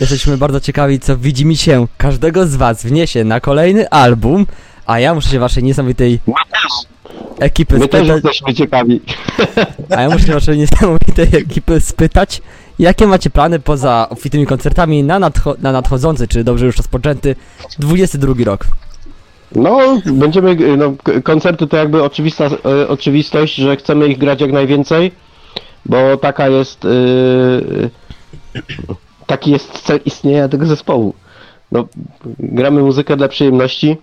Jesteśmy 0.00 0.38
bardzo 0.38 0.60
ciekawi, 0.60 1.00
co 1.00 1.16
widzi 1.16 1.46
mi 1.46 1.56
się 1.56 1.86
każdego 1.96 2.46
z 2.46 2.56
was 2.56 2.86
wniesie 2.86 3.24
na 3.24 3.40
kolejny 3.40 3.88
album, 3.88 4.46
a 4.86 5.00
ja 5.00 5.14
muszę 5.14 5.28
się 5.28 5.38
waszej 5.38 5.62
niesamowitej 5.62 6.20
ekipy 7.40 7.78
My 7.78 7.88
też 7.88 8.00
spytać, 8.00 8.24
jesteśmy 8.24 8.54
ciekawi. 8.54 9.00
a 9.96 10.02
ja 10.02 10.10
muszę 10.10 10.26
się 10.26 10.32
waszej 10.32 10.58
niesamowitej 10.58 11.28
ekipy 11.32 11.80
spytać, 11.80 12.42
jakie 12.78 13.06
macie 13.06 13.30
plany 13.30 13.60
poza 13.60 14.06
obfitymi 14.10 14.46
koncertami 14.46 15.04
na, 15.04 15.20
nadcho- 15.20 15.54
na 15.58 15.72
nadchodzący, 15.72 16.28
czy 16.28 16.44
dobrze 16.44 16.66
już 16.66 16.76
rozpoczęty, 16.76 17.36
22 17.78 18.44
rok. 18.44 18.66
No, 19.54 19.78
będziemy, 20.06 20.50
y, 20.50 20.76
no, 20.76 20.94
koncerty 21.24 21.66
to 21.66 21.76
jakby 21.76 22.02
oczywista, 22.02 22.46
y, 22.82 22.88
oczywistość, 22.88 23.54
że 23.54 23.76
chcemy 23.76 24.08
ich 24.08 24.18
grać 24.18 24.40
jak 24.40 24.52
najwięcej. 24.52 25.12
bo 25.86 26.16
taka 26.16 26.48
jest, 26.48 26.84
yy, 26.84 27.90
taki 29.26 29.50
jest 29.50 29.80
cel 29.82 30.00
istnienia 30.04 30.48
tego 30.48 30.66
zespołu. 30.66 31.14
No, 31.72 31.84
gramy 32.38 32.82
muzykę 32.82 33.16
dla 33.16 33.28
przyjemności. 33.28 33.96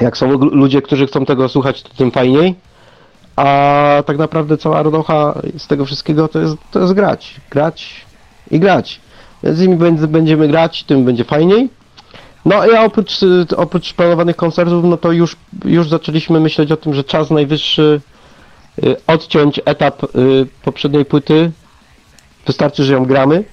Jak 0.00 0.16
są 0.16 0.30
lu- 0.32 0.54
ludzie, 0.54 0.82
którzy 0.82 1.06
chcą 1.06 1.24
tego 1.24 1.48
słuchać, 1.48 1.82
to 1.82 1.88
tym 1.96 2.10
fajniej. 2.10 2.54
A 3.38 4.02
tak 4.06 4.18
naprawdę 4.18 4.58
cała 4.58 4.82
rodocha 4.82 5.34
z 5.58 5.66
tego 5.66 5.84
wszystkiego 5.84 6.28
to 6.28 6.38
jest, 6.40 6.56
to 6.70 6.80
jest 6.80 6.92
grać. 6.92 7.40
Grać 7.50 8.06
i 8.50 8.60
grać. 8.60 9.00
Z 9.42 9.60
nimi 9.60 9.76
będzie- 9.76 10.06
będziemy 10.06 10.48
grać, 10.48 10.84
tym 10.84 11.04
będzie 11.04 11.24
fajniej. 11.24 11.68
No 12.44 12.66
ja 12.66 12.84
oprócz, 12.84 13.20
oprócz 13.56 13.94
planowanych 13.94 14.36
koncertów, 14.36 14.84
no 14.84 14.96
to 14.96 15.12
już, 15.12 15.36
już 15.64 15.88
zaczęliśmy 15.88 16.40
myśleć 16.40 16.72
o 16.72 16.76
tym, 16.76 16.94
że 16.94 17.04
czas 17.04 17.30
najwyższy 17.30 18.00
y, 18.84 18.96
odciąć 19.06 19.60
etap 19.64 20.04
y, 20.04 20.08
poprzedniej 20.64 21.04
płyty. 21.04 21.50
Wystarczy, 22.46 22.84
że 22.84 22.92
ją 22.92 23.04
gramy. 23.04 23.44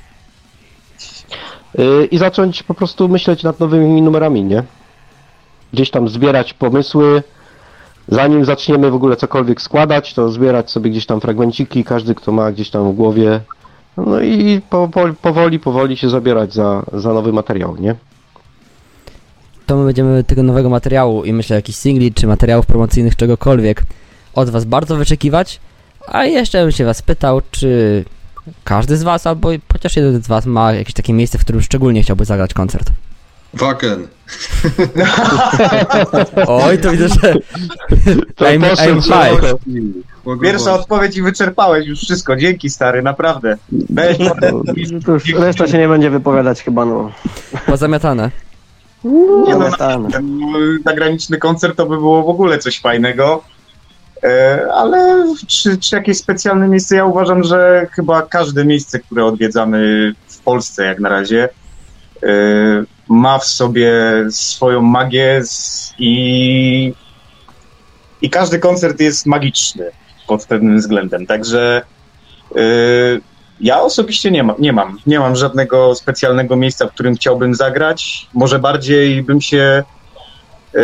Y, 1.80 2.06
I 2.06 2.18
zacząć 2.18 2.64
po 2.64 2.74
prostu 2.74 3.10
myśleć 3.10 3.44
nad 3.44 3.60
nowymi 3.60 4.02
numerami, 4.02 4.44
nie? 4.44 4.64
Gdzieś 5.74 5.92
tam 5.92 6.10
zbierać 6.10 6.54
pomysły. 6.54 7.24
Zanim 8.08 8.46
zaczniemy 8.46 8.92
w 8.92 8.96
ogóle 8.96 9.16
cokolwiek 9.16 9.62
składać, 9.62 10.14
to 10.14 10.30
zbierać 10.30 10.72
sobie 10.72 10.90
gdzieś 10.90 11.06
tam 11.06 11.22
fragmenciki, 11.22 11.84
każdy 11.84 12.16
kto 12.16 12.32
ma 12.32 12.52
gdzieś 12.52 12.70
tam 12.70 12.92
w 12.92 12.96
głowie. 12.96 13.42
No 13.98 14.22
i 14.22 14.62
po, 14.70 14.88
po, 14.88 15.10
powoli, 15.22 15.60
powoli 15.60 15.98
się 15.98 16.10
zabierać 16.10 16.54
za, 16.54 16.84
za 16.94 17.14
nowy 17.14 17.34
materiał, 17.34 17.76
nie? 17.80 17.96
To 19.66 19.78
my 19.78 19.86
będziemy 19.86 20.24
tego 20.24 20.44
nowego 20.44 20.70
materiału 20.70 21.24
i 21.24 21.34
myślę 21.34 21.56
jakichś 21.56 21.78
singli 21.78 22.14
czy 22.14 22.28
materiałów 22.28 22.66
promocyjnych, 22.66 23.16
czegokolwiek 23.16 23.84
od 24.34 24.50
was 24.50 24.66
bardzo 24.66 24.96
wyczekiwać. 24.96 25.60
A 26.08 26.26
jeszcze 26.26 26.62
bym 26.62 26.72
się 26.72 26.86
was 26.86 27.02
pytał, 27.02 27.42
czy 27.52 28.04
każdy 28.64 28.98
z 28.98 29.04
was, 29.04 29.28
albo 29.28 29.50
chociaż 29.74 29.96
jeden 29.96 30.24
z 30.24 30.28
was 30.28 30.46
ma 30.46 30.74
jakieś 30.74 30.94
takie 30.94 31.14
miejsce, 31.14 31.38
w 31.38 31.42
którym 31.42 31.62
szczególnie 31.62 32.04
chciałby 32.04 32.26
zagrać 32.26 32.54
koncert. 32.54 32.92
Waken. 33.54 34.08
Oj, 36.48 36.78
to 36.78 36.92
widzę, 36.92 37.08
że 37.08 37.34
To 38.36 38.48
aim 38.48 38.64
szeroko. 38.76 39.02
high. 39.02 39.42
Pierwsza 40.44 40.74
odpowiedź 40.74 41.18
i 41.18 41.22
wyczerpałeś 41.22 41.88
już 41.88 42.00
wszystko. 42.00 42.36
Dzięki 42.36 42.70
stary, 42.70 43.02
naprawdę. 43.02 43.58
Weź, 43.72 44.18
To 45.06 45.12
już 45.14 45.30
reszta 45.34 45.68
się 45.68 45.78
nie 45.78 45.88
będzie 45.88 46.10
wypowiadać 46.10 46.64
chyba, 46.64 46.86
no. 46.86 47.12
Pozamiatane. 47.66 48.32
Nie 49.48 49.56
no, 49.56 49.60
Zamiatane. 49.62 50.12
ten 50.12 50.40
zagraniczny 50.86 51.38
koncert 51.38 51.78
to 51.78 51.86
by 51.86 51.98
było 51.98 52.24
w 52.24 52.30
ogóle 52.30 52.58
coś 52.60 52.82
fajnego. 52.82 53.44
E, 54.24 54.68
Ale 54.74 55.26
czy, 55.48 55.78
czy 55.78 55.96
jakieś 55.96 56.18
specjalne 56.18 56.68
miejsce? 56.68 56.96
Ja 56.96 57.06
uważam, 57.06 57.44
że 57.44 57.88
chyba 57.92 58.22
każde 58.22 58.66
miejsce, 58.66 59.00
które 59.00 59.26
odwiedzamy 59.26 60.14
w 60.28 60.40
Polsce 60.40 60.86
jak 60.86 61.00
na 61.00 61.10
razie, 61.10 61.50
e, 62.24 62.28
ma 63.10 63.40
w 63.40 63.46
sobie 63.46 63.92
swoją 64.30 64.82
magię 64.82 65.42
i, 66.00 66.94
i 68.22 68.30
każdy 68.30 68.60
koncert 68.60 69.00
jest 69.00 69.26
magiczny 69.26 69.92
pod 70.28 70.46
pewnym 70.46 70.78
względem. 70.78 71.26
Także 71.26 71.82
e, 72.56 72.62
ja 73.62 73.82
osobiście 73.82 74.32
nie, 74.32 74.44
ma, 74.44 74.56
nie 74.60 74.74
mam. 74.74 74.98
Nie 75.08 75.20
mam 75.20 75.36
żadnego 75.36 75.96
specjalnego 75.96 76.56
miejsca, 76.56 76.88
w 76.88 76.92
którym 76.92 77.16
chciałbym 77.16 77.56
zagrać. 77.56 78.28
Może 78.34 78.60
bardziej 78.60 79.24
bym 79.24 79.42
się 79.42 79.84
e, 80.76 80.80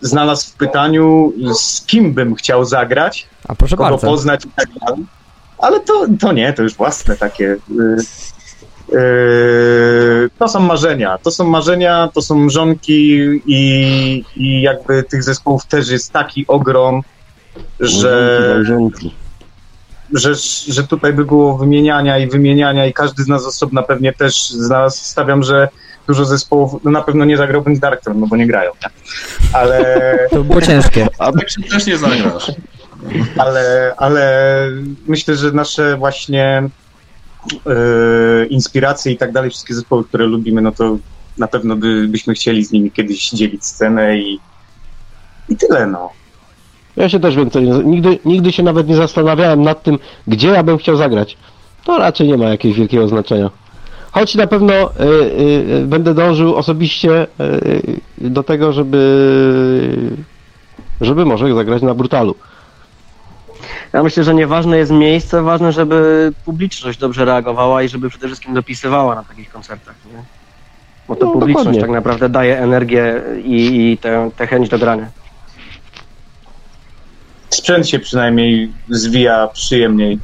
znalazł 0.00 0.50
w 0.50 0.52
pytaniu, 0.52 1.32
z 1.54 1.86
kim 1.86 2.12
bym 2.14 2.34
chciał 2.34 2.64
zagrać, 2.64 3.26
A 3.48 3.54
proszę 3.54 3.76
kogo 3.76 3.90
bardzo. 3.90 4.06
poznać 4.06 4.44
i 4.44 4.48
tak 4.48 4.68
dalej. 4.80 5.04
Ale 5.58 5.80
to, 5.80 6.06
to 6.20 6.32
nie, 6.32 6.52
to 6.52 6.62
już 6.62 6.74
własne 6.74 7.16
takie. 7.16 7.44
y, 7.44 7.58
y, 7.80 8.33
to 10.38 10.48
są 10.48 10.60
marzenia. 10.60 11.18
To 11.18 11.30
są 11.30 11.44
marzenia, 11.44 12.08
to 12.14 12.22
są 12.22 12.34
mrzonki 12.34 13.18
i, 13.46 14.24
i 14.36 14.62
jakby 14.62 15.02
tych 15.02 15.22
zespołów 15.22 15.66
też 15.66 15.88
jest 15.88 16.12
taki 16.12 16.46
ogrom, 16.46 17.02
że 17.80 18.62
że, 20.12 20.34
że 20.68 20.84
tutaj 20.84 21.12
by 21.12 21.24
było 21.24 21.58
wymieniania 21.58 22.18
i 22.18 22.28
wymieniania 22.28 22.86
i 22.86 22.92
każdy 22.92 23.22
z 23.22 23.28
nas 23.28 23.46
osobna 23.46 23.82
pewnie 23.82 24.12
też 24.12 24.50
z 24.50 24.68
nas 24.68 25.06
stawiam, 25.06 25.42
że 25.42 25.68
dużo 26.06 26.24
zespołów, 26.24 26.84
no 26.84 26.90
na 26.90 27.02
pewno 27.02 27.24
nie 27.24 27.36
zagrałbym 27.36 27.76
z 27.76 27.80
Darktorn, 27.80 28.20
no 28.20 28.26
bo 28.26 28.36
nie 28.36 28.46
grają, 28.46 28.70
nie? 28.82 28.90
Ale, 29.52 29.98
To 30.30 30.36
by 30.36 30.44
było 30.44 30.60
ciężkie. 30.60 31.08
A 31.18 31.32
tak 31.32 31.50
się 31.50 31.62
też 31.62 31.86
nie 31.86 31.98
zagrasz. 31.98 32.52
ale, 33.38 33.94
ale 33.96 34.66
myślę, 35.06 35.36
że 35.36 35.52
nasze 35.52 35.96
właśnie 35.96 36.68
e, 37.66 38.46
inspiracje 38.46 39.12
i 39.12 39.16
tak 39.16 39.32
dalej, 39.32 39.50
wszystkie 39.50 39.74
zespoły, 39.74 40.04
które 40.04 40.26
lubimy, 40.26 40.62
no 40.62 40.72
to 40.72 40.96
na 41.38 41.46
pewno 41.46 41.76
by, 41.76 42.08
byśmy 42.08 42.34
chcieli 42.34 42.64
z 42.64 42.72
nimi 42.72 42.90
kiedyś 42.90 43.30
dzielić 43.30 43.64
scenę 43.64 44.18
i, 44.18 44.40
i 45.48 45.56
tyle, 45.56 45.86
no. 45.86 46.10
Ja 46.96 47.08
się 47.08 47.20
też 47.20 47.36
więcej, 47.36 47.68
nigdy, 47.68 48.18
nigdy 48.24 48.52
się 48.52 48.62
nawet 48.62 48.88
nie 48.88 48.96
zastanawiałem 48.96 49.62
nad 49.62 49.82
tym, 49.82 49.98
gdzie 50.26 50.48
ja 50.48 50.62
bym 50.62 50.78
chciał 50.78 50.96
zagrać. 50.96 51.36
To 51.84 51.98
raczej 51.98 52.28
nie 52.28 52.36
ma 52.36 52.44
jakiegoś 52.44 52.78
wielkiego 52.78 53.08
znaczenia. 53.08 53.50
Choć 54.12 54.34
na 54.34 54.46
pewno 54.46 54.72
y, 54.72 55.04
y, 55.82 55.86
będę 55.86 56.14
dążył 56.14 56.54
osobiście 56.54 57.26
y, 58.20 58.30
do 58.30 58.42
tego, 58.42 58.72
żeby 58.72 60.14
żeby 61.00 61.24
może 61.24 61.54
zagrać 61.54 61.82
na 61.82 61.94
brutalu. 61.94 62.34
Ja 63.92 64.02
myślę, 64.02 64.24
że 64.24 64.34
nieważne 64.34 64.78
jest 64.78 64.92
miejsce, 64.92 65.42
ważne, 65.42 65.72
żeby 65.72 66.32
publiczność 66.44 66.98
dobrze 66.98 67.24
reagowała 67.24 67.82
i 67.82 67.88
żeby 67.88 68.10
przede 68.10 68.26
wszystkim 68.26 68.54
dopisywała 68.54 69.14
na 69.14 69.22
takich 69.24 69.50
koncertach, 69.50 69.94
nie? 70.12 70.22
Bo 71.08 71.16
to 71.16 71.26
No, 71.26 71.32
publiczność 71.32 71.64
dokładnie. 71.64 71.80
tak 71.80 71.90
naprawdę 71.90 72.28
daje 72.28 72.58
energię 72.58 73.22
i, 73.44 73.90
i 73.92 73.98
tę, 73.98 74.30
tę 74.36 74.46
chęć 74.46 74.68
do 74.68 74.78
grania. 74.78 75.06
Sprzęt 77.50 77.88
się 77.88 77.98
przynajmniej 77.98 78.72
zwija 78.88 79.48
przyjemniej, 79.48 80.18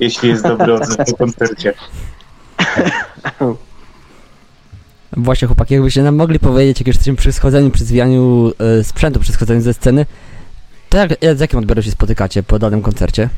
jeśli 0.00 0.28
jest 0.28 0.42
dobry 0.42 0.74
odzew 0.74 0.96
po 0.96 1.16
koncercie. 1.24 1.74
Właśnie 5.16 5.48
chłopaki, 5.48 5.74
jakbyście 5.74 6.02
nam 6.02 6.16
mogli 6.16 6.38
powiedzieć, 6.38 6.80
jak 6.80 6.86
już 6.86 6.96
jesteśmy 6.96 7.16
przy 7.16 7.32
schodzeniu, 7.32 7.70
przy 7.70 7.84
zwijaniu 7.84 8.52
e, 8.80 8.84
sprzętu, 8.84 9.20
przy 9.20 9.32
schodzeniu 9.32 9.60
ze 9.60 9.74
sceny, 9.74 10.06
to 10.88 10.98
jak, 10.98 11.10
z 11.36 11.40
jakim 11.40 11.58
odbiorem 11.58 11.84
się 11.84 11.90
spotykacie 11.90 12.42
po 12.42 12.58
danym 12.58 12.82
koncercie? 12.82 13.28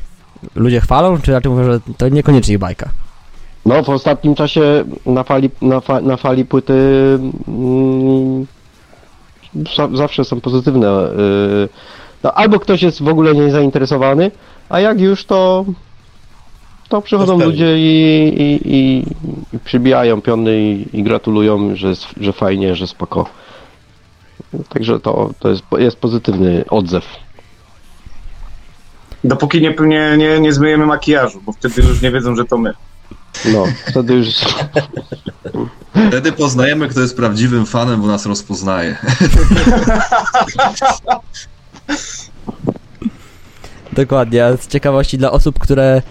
Ludzie 0.55 0.81
chwalą, 0.81 1.21
czy 1.21 1.31
raczej 1.31 1.51
mówią, 1.51 1.63
że 1.71 1.79
to 1.97 2.09
niekoniecznie 2.09 2.53
ich 2.53 2.59
bajka? 2.59 2.89
No 3.65 3.83
w 3.83 3.89
ostatnim 3.89 4.35
czasie 4.35 4.83
na 5.05 5.23
fali, 5.23 5.49
na 5.61 5.79
fa, 5.79 6.01
na 6.01 6.17
fali 6.17 6.45
płyty 6.45 6.73
mm, 7.47 8.47
za- 9.77 9.89
zawsze 9.97 10.25
są 10.25 10.41
pozytywne. 10.41 10.87
y, 10.87 11.69
no, 12.23 12.33
albo 12.33 12.59
ktoś 12.59 12.81
jest 12.81 13.03
w 13.03 13.07
ogóle 13.07 13.35
nie 13.35 13.51
zainteresowany, 13.51 14.31
a 14.69 14.79
jak 14.79 15.01
już 15.01 15.25
to 15.25 15.65
to 16.89 17.01
przychodzą 17.01 17.39
ludzie 17.39 17.77
i, 17.79 18.27
i, 18.41 18.75
i, 18.75 19.05
i 19.53 19.59
przybijają 19.59 20.21
piony 20.21 20.61
i, 20.61 20.97
i 20.99 21.03
gratulują, 21.03 21.75
że, 21.75 21.93
że 22.21 22.33
fajnie, 22.33 22.75
że 22.75 22.87
spoko. 22.87 23.25
Także 24.69 24.99
to, 24.99 25.29
to 25.39 25.49
jest, 25.49 25.63
jest 25.77 25.97
pozytywny 25.97 26.63
odzew. 26.69 27.05
Dopóki 29.23 29.61
nie, 29.61 29.75
nie, 29.79 30.17
nie, 30.17 30.39
nie 30.39 30.53
zmyjemy 30.53 30.85
makijażu, 30.85 31.41
bo 31.45 31.51
wtedy 31.51 31.81
już 31.81 32.01
nie 32.01 32.11
wiedzą, 32.11 32.35
że 32.35 32.45
to 32.45 32.57
my. 32.57 32.73
No, 33.53 33.63
wtedy 33.87 34.13
już 34.13 34.27
Wtedy 36.07 36.31
poznajemy, 36.31 36.87
kto 36.87 37.01
jest 37.01 37.15
prawdziwym 37.15 37.65
fanem, 37.65 38.01
bo 38.01 38.07
nas 38.07 38.25
rozpoznaje. 38.25 38.97
Dokładnie, 43.93 44.45
a 44.45 44.57
z 44.57 44.67
ciekawości 44.67 45.17
dla 45.17 45.31
osób, 45.31 45.59
które 45.59 46.01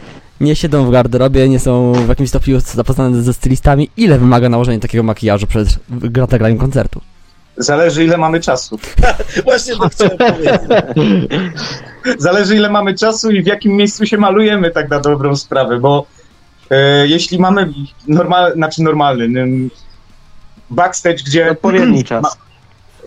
nie 0.41 0.57
siedzą 0.57 0.87
w 0.87 0.91
garderobie, 0.91 1.49
nie 1.49 1.59
są 1.59 1.93
w 1.93 2.09
jakimś 2.09 2.29
stopniu 2.29 2.61
zapoznane 2.61 3.23
ze 3.23 3.35
stylistami, 3.35 3.91
ile 3.97 4.19
wymaga 4.19 4.49
nałożenie 4.49 4.81
takiego 4.81 5.05
makijażu 5.05 5.47
przed 5.47 5.69
gra- 5.91 6.33
nagraniem 6.33 6.59
koncertu? 6.59 7.01
Zależy 7.61 8.05
ile 8.05 8.17
mamy 8.17 8.41
czasu. 8.41 8.79
Właśnie 9.45 9.77
to 9.77 9.89
chciałem 9.89 10.19
powiedzieć. 10.19 10.61
Zależy 12.19 12.57
ile 12.57 12.71
mamy 12.71 12.95
czasu 12.95 13.31
i 13.31 13.43
w 13.43 13.47
jakim 13.47 13.73
miejscu 13.77 14.07
się 14.07 14.19
malujemy, 14.19 14.71
tak 14.71 14.91
na 14.91 15.01
dobrą 15.01 15.37
sprawę, 15.37 15.79
bo 15.79 16.07
e, 16.71 17.07
jeśli 17.07 17.39
mamy 17.39 17.73
normal, 18.09 18.53
znaczy 18.55 18.83
normalny 18.83 19.29
nym, 19.29 19.71
backstage, 20.71 21.23
gdzie 21.27 21.51
Odpowiedni 21.51 22.05
czas. 22.05 22.39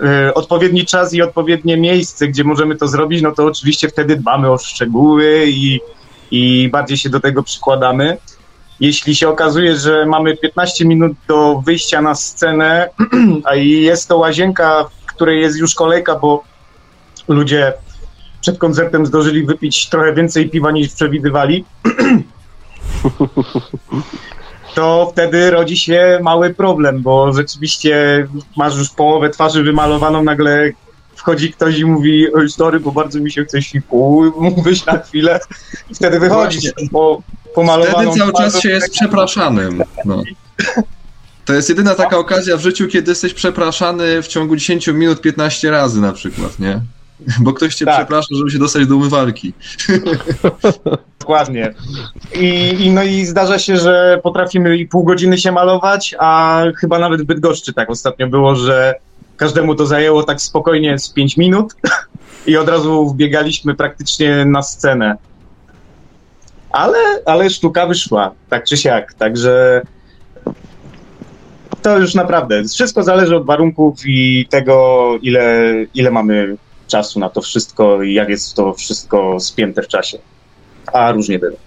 e, 0.03 0.33
odpowiedni 0.33 0.85
czas 0.85 1.13
i 1.13 1.21
odpowiednie 1.21 1.77
miejsce, 1.77 2.27
gdzie 2.27 2.43
możemy 2.43 2.75
to 2.75 2.87
zrobić, 2.87 3.21
no 3.21 3.31
to 3.31 3.45
oczywiście 3.45 3.89
wtedy 3.89 4.15
dbamy 4.15 4.51
o 4.51 4.57
szczegóły 4.57 5.45
i, 5.47 5.79
i 6.31 6.69
bardziej 6.69 6.97
się 6.97 7.09
do 7.09 7.19
tego 7.19 7.43
przykładamy. 7.43 8.17
Jeśli 8.79 9.15
się 9.15 9.29
okazuje, 9.29 9.75
że 9.75 10.05
mamy 10.05 10.37
15 10.37 10.85
minut 10.85 11.13
do 11.27 11.61
wyjścia 11.65 12.01
na 12.01 12.15
scenę, 12.15 12.89
a 13.49 13.55
i 13.55 13.69
jest 13.69 14.07
to 14.07 14.17
łazienka, 14.17 14.83
w 14.83 15.05
której 15.05 15.41
jest 15.41 15.57
już 15.57 15.75
kolejka, 15.75 16.15
bo 16.15 16.43
ludzie 17.27 17.73
przed 18.41 18.57
koncertem 18.57 19.05
zdążyli 19.05 19.45
wypić 19.45 19.89
trochę 19.89 20.13
więcej 20.13 20.49
piwa 20.49 20.71
niż 20.71 20.93
przewidywali, 20.93 21.65
to 24.75 25.09
wtedy 25.11 25.51
rodzi 25.51 25.77
się 25.77 26.19
mały 26.21 26.53
problem, 26.53 27.01
bo 27.01 27.33
rzeczywiście 27.33 28.27
masz 28.57 28.77
już 28.77 28.89
połowę 28.89 29.29
twarzy 29.29 29.63
wymalowaną, 29.63 30.23
nagle 30.23 30.71
wchodzi 31.15 31.53
ktoś 31.53 31.79
i 31.79 31.85
mówi, 31.85 32.33
oj 32.33 32.49
sorry, 32.49 32.79
bo 32.79 32.91
bardzo 32.91 33.19
mi 33.19 33.31
się 33.31 33.43
chce 33.43 33.61
siku, 33.61 34.31
mógłbyś 34.37 34.85
na 34.85 34.97
chwilę 34.97 35.39
i 35.89 35.95
wtedy 35.95 36.19
wychodzisz 36.19 36.73
Właśnie. 36.73 36.89
Po, 37.55 37.61
pomalowaną 37.61 38.11
Wtedy 38.11 38.19
cały 38.19 38.33
czas 38.33 38.61
się 38.61 38.69
jest 38.69 38.93
przepraszanym. 38.93 39.83
No. 40.05 40.23
To 41.45 41.53
jest 41.53 41.69
jedyna 41.69 41.95
taka 41.95 42.17
okazja 42.17 42.57
w 42.57 42.61
życiu, 42.61 42.87
kiedy 42.87 43.11
jesteś 43.11 43.33
przepraszany 43.33 44.21
w 44.21 44.27
ciągu 44.27 44.55
10 44.55 44.87
minut 44.87 45.21
15 45.21 45.71
razy 45.71 46.01
na 46.01 46.13
przykład, 46.13 46.59
nie? 46.59 46.81
Bo 47.39 47.53
ktoś 47.53 47.75
cię 47.75 47.85
Tak. 47.85 47.95
przeprasza, 47.95 48.27
żeby 48.37 48.51
się 48.51 48.59
dostać 48.59 48.87
do 48.87 48.95
umywalki. 48.95 49.53
Dokładnie. 51.19 51.73
I, 52.35 52.75
I 52.79 52.91
no 52.91 53.03
i 53.03 53.25
zdarza 53.25 53.59
się, 53.59 53.77
że 53.77 54.19
potrafimy 54.23 54.77
i 54.77 54.87
pół 54.87 55.03
godziny 55.03 55.37
się 55.37 55.51
malować, 55.51 56.15
a 56.19 56.61
chyba 56.79 56.99
nawet 56.99 57.21
w 57.21 57.25
Bydgoszczy 57.25 57.73
tak 57.73 57.89
ostatnio 57.89 58.27
było, 58.27 58.55
że 58.55 58.95
każdemu 59.37 59.75
to 59.75 59.85
zajęło 59.85 60.23
tak 60.23 60.41
spokojnie 60.41 60.99
z 60.99 61.09
5 61.09 61.37
minut 61.37 61.75
i 62.47 62.57
od 62.57 62.69
razu 62.69 63.09
wbiegaliśmy 63.09 63.75
praktycznie 63.75 64.45
na 64.45 64.61
scenę. 64.61 65.17
Ale, 66.73 66.99
ale 67.25 67.49
sztuka 67.49 67.87
wyszła, 67.87 68.31
tak 68.49 68.63
czy 68.65 68.77
siak, 68.77 69.13
także 69.13 69.81
to 71.81 71.97
już 71.99 72.15
naprawdę, 72.15 72.63
wszystko 72.63 73.03
zależy 73.03 73.35
od 73.35 73.45
warunków 73.45 73.99
i 74.05 74.47
tego, 74.49 75.09
ile, 75.21 75.73
ile 75.93 76.11
mamy 76.11 76.57
czasu 76.87 77.19
na 77.19 77.29
to 77.29 77.41
wszystko 77.41 78.03
i 78.03 78.13
jak 78.13 78.29
jest 78.29 78.55
to 78.55 78.73
wszystko 78.73 79.39
spięte 79.39 79.81
w 79.81 79.87
czasie. 79.87 80.17
A 80.93 81.11
różnie 81.11 81.39
bywa. 81.39 81.57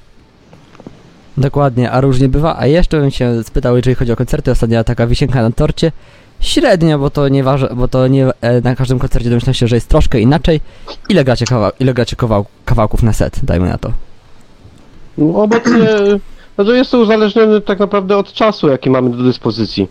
Dokładnie, 1.36 1.90
a 1.90 2.00
różnie 2.00 2.28
bywa. 2.28 2.56
A 2.58 2.66
jeszcze 2.66 3.00
bym 3.00 3.10
się 3.10 3.44
spytał, 3.44 3.76
jeżeli 3.76 3.94
chodzi 3.94 4.12
o 4.12 4.16
koncerty, 4.16 4.50
ostatnia 4.50 4.84
taka 4.84 5.06
wisienka 5.06 5.42
na 5.42 5.50
torcie. 5.50 5.92
Średnio, 6.40 6.98
bo 6.98 7.10
to 7.10 7.28
nie 7.28 7.44
waży, 7.44 7.68
bo 7.76 7.88
to 7.88 8.08
nie 8.08 8.26
e, 8.40 8.60
na 8.60 8.76
każdym 8.76 8.98
koncercie 8.98 9.30
domyślam 9.30 9.54
się, 9.54 9.66
że 9.66 9.76
jest 9.76 9.88
troszkę 9.88 10.20
inaczej. 10.20 10.60
Ile 11.08 11.24
gracie, 11.24 11.46
kawał, 11.46 11.70
ile 11.80 11.94
gracie 11.94 12.16
kawał, 12.16 12.46
kawałków 12.64 13.02
na 13.02 13.12
set, 13.12 13.40
dajmy 13.42 13.68
na 13.68 13.78
to. 13.78 14.05
No, 15.18 15.42
obecnie 15.42 15.86
to 16.56 16.72
jest 16.74 16.90
to 16.90 16.98
uzależnione 16.98 17.60
tak 17.60 17.78
naprawdę 17.78 18.16
od 18.16 18.32
czasu, 18.32 18.68
jaki 18.68 18.90
mamy 18.90 19.10
do 19.10 19.22
dyspozycji. 19.22 19.88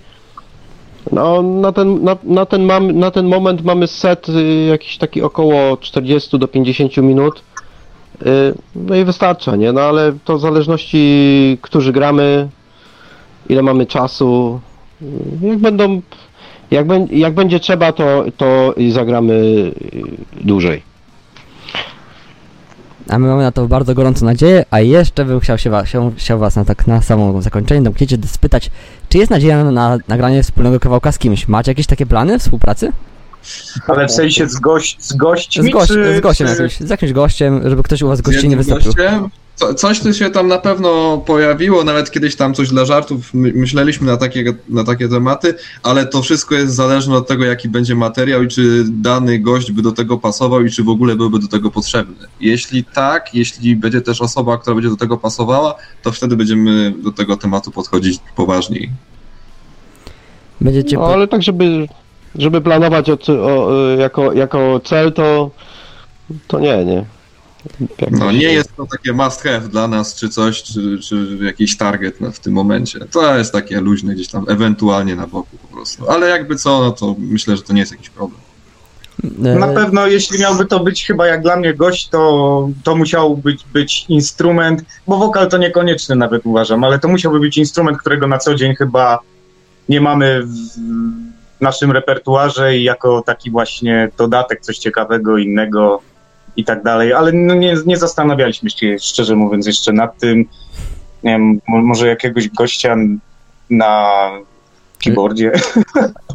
No, 1.11 1.41
na, 1.41 1.71
ten, 1.71 2.03
na, 2.03 2.17
na, 2.23 2.45
ten 2.45 2.63
mam, 2.63 2.91
na 2.91 3.11
ten 3.11 3.27
moment 3.27 3.63
mamy 3.63 3.87
set 3.87 4.29
y, 4.29 4.65
jakiś 4.69 4.97
taki 4.97 5.21
około 5.21 5.77
40 5.77 6.39
do 6.39 6.47
50 6.47 6.97
minut. 6.97 7.43
Y, 8.21 8.25
no 8.75 8.95
i 8.95 9.03
wystarcza, 9.03 9.55
nie? 9.55 9.71
No 9.71 9.81
ale 9.81 10.13
to 10.25 10.37
w 10.37 10.41
zależności, 10.41 11.57
którzy 11.61 11.91
gramy, 11.93 12.49
ile 13.49 13.61
mamy 13.61 13.85
czasu. 13.85 14.59
y, 15.01 15.47
Jak 15.47 15.57
będą. 15.59 16.01
Jak, 16.71 16.87
jak 17.11 17.33
będzie 17.33 17.59
trzeba, 17.59 17.91
to, 17.91 18.25
to 18.37 18.73
zagramy 18.89 19.33
y, 19.33 19.73
dłużej. 20.41 20.94
A 23.09 23.19
my 23.19 23.27
mamy 23.27 23.43
na 23.43 23.51
to 23.51 23.67
bardzo 23.67 23.93
gorącą 23.93 24.25
nadzieję, 24.25 24.65
a 24.71 24.79
jeszcze 24.79 25.25
bym 25.25 25.39
chciał 25.39 25.57
się 25.57 25.71
chciał 26.17 26.39
was 26.39 26.55
na 26.55 26.65
tak 26.65 26.87
na 26.87 27.01
samo 27.01 27.41
zakończenie 27.41 27.81
domknięcie 27.81 28.17
spytać, 28.27 28.71
czy 29.09 29.17
jest 29.17 29.31
nadzieja 29.31 29.63
na, 29.63 29.71
na 29.71 29.97
nagranie 30.07 30.43
wspólnego 30.43 30.79
kawałka 30.79 31.11
z 31.11 31.17
kimś? 31.17 31.47
Macie 31.47 31.71
jakieś 31.71 31.87
takie 31.87 32.05
plany 32.05 32.39
współpracy? 32.39 32.91
Ale 33.87 34.07
w 34.07 34.11
sensie 34.11 34.49
z, 34.49 34.59
gość, 34.59 34.97
z 34.99 35.13
gośćmi, 35.13 35.71
Z, 35.71 35.87
czy, 35.87 36.17
z 36.17 36.21
gościem 36.21 36.47
czy... 36.47 36.53
jakimś, 36.53 36.79
z 36.79 36.89
jakimś 36.89 37.13
gościem, 37.13 37.61
żeby 37.69 37.83
ktoś 37.83 38.01
u 38.01 38.07
was 38.07 38.21
gości 38.21 38.49
nie 38.49 38.57
wystąpił. 38.57 38.93
gościem. 38.93 39.29
Co, 39.55 39.73
coś 39.73 39.99
tu 39.99 40.13
się 40.13 40.29
tam 40.29 40.47
na 40.47 40.57
pewno 40.57 41.17
pojawiło, 41.17 41.83
nawet 41.83 42.11
kiedyś 42.11 42.35
tam 42.35 42.53
coś 42.53 42.69
dla 42.69 42.85
żartów 42.85 43.33
my, 43.33 43.51
myśleliśmy 43.55 44.07
na 44.07 44.17
takie, 44.17 44.53
na 44.69 44.83
takie 44.83 45.07
tematy, 45.09 45.53
ale 45.83 46.05
to 46.05 46.21
wszystko 46.21 46.55
jest 46.55 46.75
zależne 46.75 47.15
od 47.15 47.27
tego, 47.27 47.45
jaki 47.45 47.69
będzie 47.69 47.95
materiał 47.95 48.43
i 48.43 48.47
czy 48.47 48.83
dany 48.87 49.39
gość 49.39 49.71
by 49.71 49.81
do 49.81 49.91
tego 49.91 50.17
pasował 50.17 50.65
i 50.65 50.71
czy 50.71 50.83
w 50.83 50.89
ogóle 50.89 51.15
byłby 51.15 51.39
do 51.39 51.47
tego 51.47 51.71
potrzebny. 51.71 52.27
Jeśli 52.39 52.83
tak, 52.83 53.33
jeśli 53.33 53.75
będzie 53.75 54.01
też 54.01 54.21
osoba, 54.21 54.57
która 54.57 54.75
będzie 54.75 54.89
do 54.89 54.97
tego 54.97 55.17
pasowała, 55.17 55.75
to 56.03 56.11
wtedy 56.11 56.35
będziemy 56.35 56.93
do 57.03 57.11
tego 57.11 57.37
tematu 57.37 57.71
podchodzić 57.71 58.19
poważniej. 58.35 58.89
Będziecie 60.61 60.97
No, 60.97 61.07
ale 61.07 61.27
tak, 61.27 61.43
żeby, 61.43 61.87
żeby 62.35 62.61
planować 62.61 63.09
od, 63.09 63.29
o, 63.29 63.71
jako, 63.99 64.33
jako 64.33 64.79
cel, 64.79 65.13
to, 65.13 65.51
to 66.47 66.59
nie, 66.59 66.85
nie. 66.85 67.14
No 68.11 68.31
nie 68.31 68.53
jest 68.53 68.75
to 68.75 68.85
takie 68.91 69.13
must 69.13 69.41
have 69.43 69.59
dla 69.59 69.87
nas, 69.87 70.15
czy 70.15 70.29
coś, 70.29 70.63
czy, 70.63 70.99
czy 70.99 71.37
jakiś 71.41 71.77
target 71.77 72.17
w 72.33 72.39
tym 72.39 72.53
momencie. 72.53 72.99
To 72.99 73.37
jest 73.37 73.53
takie 73.53 73.81
luźne 73.81 74.13
gdzieś 74.15 74.27
tam, 74.27 74.45
ewentualnie 74.49 75.15
na 75.15 75.27
boku 75.27 75.57
po 75.61 75.67
prostu. 75.67 76.09
Ale 76.11 76.29
jakby 76.29 76.55
co, 76.55 76.79
no 76.79 76.91
to 76.91 77.15
myślę, 77.17 77.57
że 77.57 77.63
to 77.63 77.73
nie 77.73 77.79
jest 77.79 77.91
jakiś 77.91 78.09
problem. 78.09 78.41
e, 79.45 79.55
Na 79.59 79.67
pewno, 79.67 80.07
jeśli 80.07 80.39
miałby 80.39 80.65
to 80.65 80.79
być 80.79 81.05
chyba 81.05 81.27
jak 81.27 81.41
dla 81.41 81.55
mnie 81.55 81.73
gość, 81.73 82.09
to, 82.09 82.69
to 82.83 82.95
musiał 82.95 83.37
być, 83.37 83.65
być 83.73 84.05
instrument, 84.09 84.83
bo 85.07 85.17
wokal 85.17 85.49
to 85.49 85.57
niekonieczny 85.57 86.15
nawet 86.15 86.45
uważam, 86.45 86.83
ale 86.83 86.99
to 86.99 87.07
musiałby 87.07 87.39
być 87.39 87.57
instrument, 87.57 87.97
którego 87.97 88.27
na 88.27 88.37
co 88.37 88.55
dzień 88.55 88.75
chyba 88.75 89.19
nie 89.89 90.01
mamy 90.01 90.43
w 90.43 90.51
naszym 91.61 91.91
repertuarze 91.91 92.77
i 92.77 92.83
jako 92.83 93.21
taki 93.21 93.51
właśnie 93.51 94.09
dodatek, 94.17 94.61
coś 94.61 94.77
ciekawego, 94.77 95.37
innego 95.37 96.01
i 96.57 96.63
tak 96.65 96.83
dalej, 96.83 97.13
ale 97.13 97.31
no 97.31 97.53
nie, 97.53 97.75
nie 97.85 97.97
zastanawialiśmy 97.97 98.69
się 98.69 98.99
szczerze 98.99 99.35
mówiąc 99.35 99.67
jeszcze 99.67 99.93
nad 99.93 100.17
tym, 100.17 100.37
nie 101.23 101.31
wiem, 101.31 101.61
mo- 101.67 101.81
może 101.81 102.07
jakiegoś 102.07 102.49
gościa 102.49 102.95
na 103.69 104.09
keyboardzie, 105.03 105.51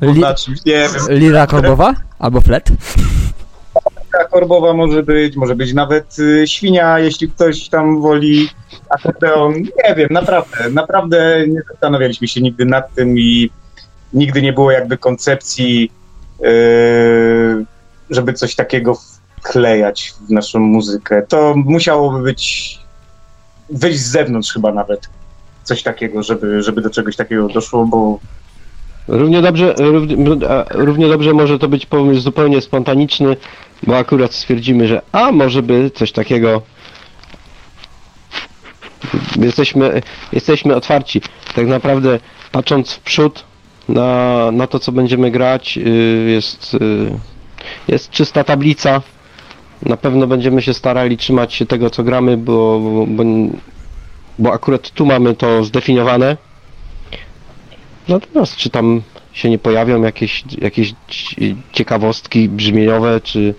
li, 0.02 0.20
na 0.26 0.35
czymś, 0.35 0.64
nie 0.64 0.72
wiem. 0.74 1.18
lira 1.18 1.46
korbowa? 1.46 1.94
Albo 2.18 2.40
flet? 2.40 2.68
Taka 4.12 4.28
korbowa 4.28 4.72
może 4.72 5.02
być, 5.02 5.37
może 5.37 5.54
być 5.54 5.72
nawet 5.74 6.18
y, 6.18 6.46
świnia, 6.46 6.98
jeśli 6.98 7.28
ktoś 7.28 7.68
tam 7.68 8.00
woli 8.00 8.48
akordeon. 8.90 9.54
Nie 9.54 9.94
wiem, 9.96 10.09
naprawdę, 10.11 10.70
naprawdę 10.70 11.44
nie 11.48 11.61
zastanawialiśmy 11.70 12.28
się 12.28 12.40
nigdy 12.40 12.64
nad 12.64 12.94
tym 12.94 13.18
i 13.18 13.50
nigdy 14.12 14.42
nie 14.42 14.52
było 14.52 14.70
jakby 14.70 14.98
koncepcji, 14.98 15.92
y, 16.44 17.64
żeby 18.11 18.33
coś 18.33 18.54
takiego 18.54 18.98
wklejać 19.40 20.14
w 20.29 20.31
naszą 20.31 20.59
muzykę. 20.59 21.22
To 21.29 21.55
musiałoby 21.57 22.22
być, 22.22 22.79
wyjść 23.71 24.00
z 24.00 24.10
zewnątrz 24.10 24.52
chyba 24.52 24.73
nawet 24.73 25.08
coś 25.65 25.83
takiego, 25.83 26.23
żeby, 26.23 26.62
żeby 26.62 26.83
do 26.83 26.90
czegoś 26.90 27.17
takiego 27.17 27.48
doszło, 27.48 27.87
bo 27.87 28.19
Równie 29.08 29.42
dobrze, 29.42 29.75
równie, 29.79 30.17
równie 30.71 31.08
dobrze 31.08 31.33
może 31.33 31.58
to 31.58 31.69
być 31.69 31.87
pomysł 31.87 32.21
zupełnie 32.21 32.60
spontaniczny, 32.60 33.37
bo 33.83 33.98
akurat 33.98 34.35
stwierdzimy, 34.35 34.88
że 34.88 35.02
a 35.12 35.33
może 35.33 35.62
by 35.62 35.90
coś 35.90 36.12
takiego. 36.12 36.62
Jesteśmy, 39.37 40.02
jesteśmy 40.33 40.77
otwarci. 40.77 41.23
Tak 41.54 41.67
naprawdę 41.67 42.19
patrząc 42.52 42.92
w 42.92 43.00
przód 43.00 43.44
na, 43.88 44.50
na 44.52 44.67
to, 44.67 44.79
co 44.79 44.92
będziemy 44.92 45.31
grać, 45.31 45.79
y, 45.79 46.31
jest, 46.31 46.75
y, 46.75 46.79
jest 47.88 48.10
czysta 48.10 48.44
tablica. 48.44 49.02
Na 49.83 49.96
pewno 49.96 50.26
będziemy 50.26 50.62
się 50.62 50.74
starali 50.74 51.16
trzymać 51.16 51.54
się 51.54 51.66
tego, 51.66 51.90
co 51.90 52.02
gramy, 52.02 52.37
bo, 52.37 52.81
bo, 53.08 53.24
bo, 54.38 54.52
akurat 54.52 54.90
tu 54.90 55.06
mamy 55.06 55.35
to 55.35 55.64
zdefiniowane. 55.64 56.37
Natomiast 58.08 58.56
czy 58.56 58.70
tam 58.70 59.02
się 59.33 59.50
nie 59.50 59.58
pojawią 59.58 60.02
jakieś, 60.02 60.44
jakieś 60.58 60.94
ci- 61.08 61.56
ciekawostki 61.72 62.48
brzmieniowe 62.48 63.20
czy 63.20 63.54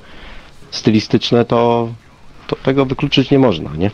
stylistyczne, 0.72 1.46
to, 1.46 1.90
to 2.48 2.56
tego 2.56 2.86
wykluczyć 2.86 3.32
nie 3.32 3.40
można, 3.40 3.70
nie? 3.78 3.92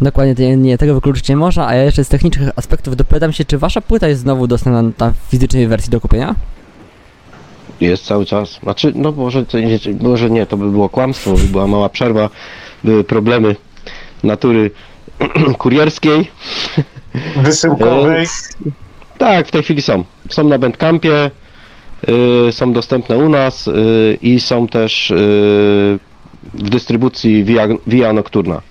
Dokładnie, 0.00 0.56
nie, 0.56 0.78
tego 0.78 0.94
wykluczyć 0.94 1.28
nie 1.28 1.36
można, 1.36 1.66
a 1.66 1.74
ja 1.74 1.82
jeszcze 1.82 2.04
z 2.04 2.08
technicznych 2.08 2.50
aspektów 2.56 2.96
dopytam 2.96 3.32
się, 3.32 3.44
czy 3.44 3.58
wasza 3.58 3.80
płyta 3.80 4.08
jest 4.08 4.20
znowu 4.20 4.46
dostępna 4.46 5.10
w 5.10 5.30
fizycznej 5.30 5.66
wersji 5.66 5.90
do 5.90 6.00
kupienia? 6.00 6.34
Jest 7.80 8.04
cały 8.04 8.26
czas. 8.26 8.58
Znaczy, 8.62 8.92
no 8.94 9.12
może, 9.12 9.44
może 10.00 10.30
nie, 10.30 10.46
to 10.46 10.56
by 10.56 10.70
było 10.70 10.88
kłamstwo, 10.88 11.32
by 11.32 11.44
była 11.44 11.66
mała 11.66 11.88
przerwa, 11.88 12.30
były 12.84 13.04
problemy 13.04 13.56
natury 14.22 14.70
kurierskiej. 15.58 16.30
wysyłkowej. 17.44 18.26
Tak, 19.18 19.48
w 19.48 19.50
tej 19.50 19.62
chwili 19.62 19.82
są. 19.82 20.04
Są 20.28 20.44
na 20.44 20.58
Bandcampie, 20.58 21.30
y, 22.48 22.52
są 22.52 22.72
dostępne 22.72 23.18
u 23.18 23.28
nas 23.28 23.68
y, 23.68 24.18
i 24.22 24.40
są 24.40 24.66
też 24.66 25.10
y, 25.10 25.14
w 26.54 26.70
dystrybucji 26.70 27.44
via, 27.44 27.68
via 27.86 28.12
Nocturna. 28.12 28.62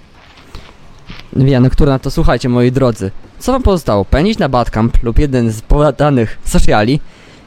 Via 1.34 1.60
Nocturna, 1.60 2.00
to 2.00 2.12
słuchajcie 2.12 2.50
moi 2.50 2.72
drodzy, 2.72 3.12
co 3.40 3.52
wam 3.52 3.64
pozostało? 3.64 4.06
Pędzić 4.06 4.38
na 4.38 4.50
Badcamp 4.50 5.04
lub 5.04 5.20
jeden 5.20 5.52
z 5.52 5.62
podanych 5.62 6.38
sociali 6.44 7.00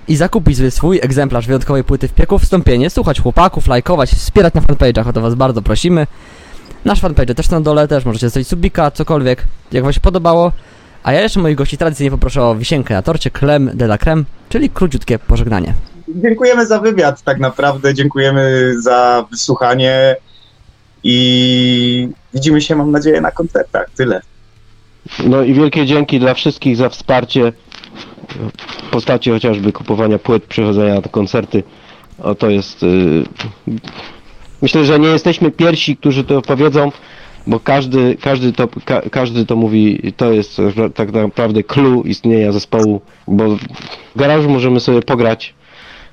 i 0.09 0.17
zakupić 0.17 0.59
swój 0.71 1.01
egzemplarz 1.03 1.47
wyjątkowej 1.47 1.85
płyty 1.85 2.09
w 2.09 2.13
piekło 2.13 2.39
wstąpienie, 2.39 2.91
słuchać 2.91 3.21
chłopaków, 3.21 3.67
lajkować, 3.67 4.11
wspierać 4.11 4.55
na 4.55 4.61
fanpage'ach, 4.61 5.09
o 5.09 5.13
to 5.13 5.21
was 5.21 5.35
bardzo 5.35 5.63
prosimy. 5.63 6.07
Nasz 6.85 7.01
fanpage 7.01 7.35
też 7.35 7.51
na 7.51 7.61
dole, 7.61 7.89
też 7.89 8.05
możecie 8.05 8.27
zostawić 8.27 8.49
subika, 8.49 8.91
cokolwiek, 8.91 9.45
jak 9.73 9.85
wam 9.85 9.93
się 9.93 10.01
podobało. 10.01 10.53
A 11.03 11.13
ja 11.13 11.21
jeszcze 11.21 11.41
moich 11.41 11.57
gości 11.57 11.79
tradycyjnie 11.79 12.11
poproszę 12.11 12.43
o 12.43 12.55
wisienkę 12.55 12.95
na 12.95 13.03
torcie, 13.03 13.31
creme 13.31 13.75
de 13.75 13.85
la 13.85 13.99
creme, 13.99 14.25
czyli 14.49 14.71
króciutkie 14.71 15.19
pożegnanie. 15.19 15.75
Dziękujemy 16.09 16.67
za 16.67 16.81
wywiad, 16.81 17.23
tak 17.23 17.39
naprawdę. 17.39 17.95
Dziękujemy 17.95 18.75
za 18.83 19.27
wysłuchanie 19.31 20.17
i 21.05 22.09
widzimy 22.35 22.61
się, 22.61 22.77
mam 22.77 22.91
nadzieję, 22.91 23.21
na 23.21 23.31
koncertach. 23.31 23.91
Tyle. 23.97 24.21
No 25.25 25.43
i 25.43 25.55
wielkie 25.55 25.87
dzięki 25.87 26.21
dla 26.21 26.35
wszystkich 26.35 26.77
za 26.77 26.89
wsparcie 26.89 27.53
w 28.87 28.91
postaci 28.91 29.31
chociażby 29.31 29.73
kupowania 29.73 30.19
płyt, 30.19 30.45
przychodzenia 30.45 30.95
na 30.95 31.01
koncerty. 31.03 31.63
O 32.19 32.35
to 32.35 32.51
jest. 32.51 32.83
y, 32.83 33.25
Myślę, 34.63 34.85
że 34.85 34.99
nie 34.99 35.09
jesteśmy 35.09 35.51
pierwsi, 35.51 35.97
którzy 35.97 36.25
to 36.25 36.43
powiedzą, 36.43 36.93
bo 37.47 37.61
każdy, 37.61 38.17
każdy, 38.21 38.53
to, 38.53 38.69
ka, 38.85 39.03
każdy 39.11 39.47
to 39.47 39.57
mówi, 39.57 40.13
to 40.17 40.33
jest 40.33 40.57
tak 40.95 41.13
naprawdę 41.13 41.63
clue 41.63 42.03
istnienia 42.05 42.53
zespołu, 42.53 43.01
bo 43.29 43.57
w 44.15 44.19
garażu 44.19 44.51
możemy 44.51 44.81
sobie 44.81 45.03
pograć 45.03 45.55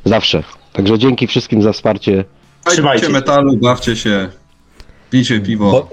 zawsze. 0.05 0.43
Także 0.73 0.99
dzięki 0.99 1.27
wszystkim 1.27 1.61
za 1.61 1.73
wsparcie. 1.73 2.25
Trzymajcie 2.65 3.09
metalu, 3.09 3.57
bawcie 3.57 3.95
się, 3.95 4.29
pijcie 5.09 5.39
piwo. 5.39 5.71
Bo, 5.71 5.89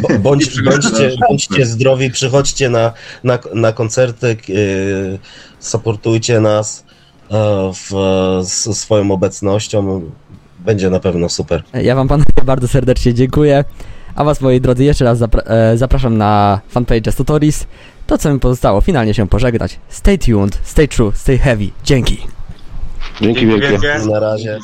bo, 0.00 0.18
bądź, 0.30 0.62
bądźcie, 0.62 1.10
bądźcie 1.28 1.66
zdrowi, 1.66 2.10
przychodźcie 2.10 2.68
na, 2.68 2.92
na, 3.24 3.38
na 3.54 3.72
koncerty, 3.72 4.36
yy, 4.48 5.18
supportujcie 5.60 6.40
nas 6.40 6.84
yy, 7.30 7.36
w, 7.72 7.90
z 8.48 8.78
swoją 8.78 9.10
obecnością. 9.10 10.10
Będzie 10.58 10.90
na 10.90 11.00
pewno 11.00 11.28
super. 11.28 11.62
Ja 11.82 11.94
wam 11.94 12.08
panowie 12.08 12.32
bardzo 12.44 12.68
serdecznie 12.68 13.14
dziękuję. 13.14 13.64
A 14.14 14.24
was 14.24 14.40
moi 14.40 14.60
drodzy 14.60 14.84
jeszcze 14.84 15.04
raz 15.04 15.18
zapra- 15.18 15.42
e, 15.46 15.76
zapraszam 15.76 16.18
na 16.18 16.60
fanpage 16.68 17.12
Stories. 17.12 17.66
To 18.06 18.18
co 18.18 18.32
mi 18.34 18.40
pozostało, 18.40 18.80
finalnie 18.80 19.14
się 19.14 19.28
pożegnać. 19.28 19.78
Stay 19.88 20.18
tuned, 20.18 20.58
stay 20.64 20.88
true, 20.88 21.12
stay 21.14 21.38
heavy. 21.38 21.70
Dzięki. 21.84 22.16
Dzięki 23.20 23.40
Dzięki 23.40 23.46
wielkie. 23.46 23.78
wielkie. 23.78 24.06
Na 24.10 24.20
razie. 24.20 24.58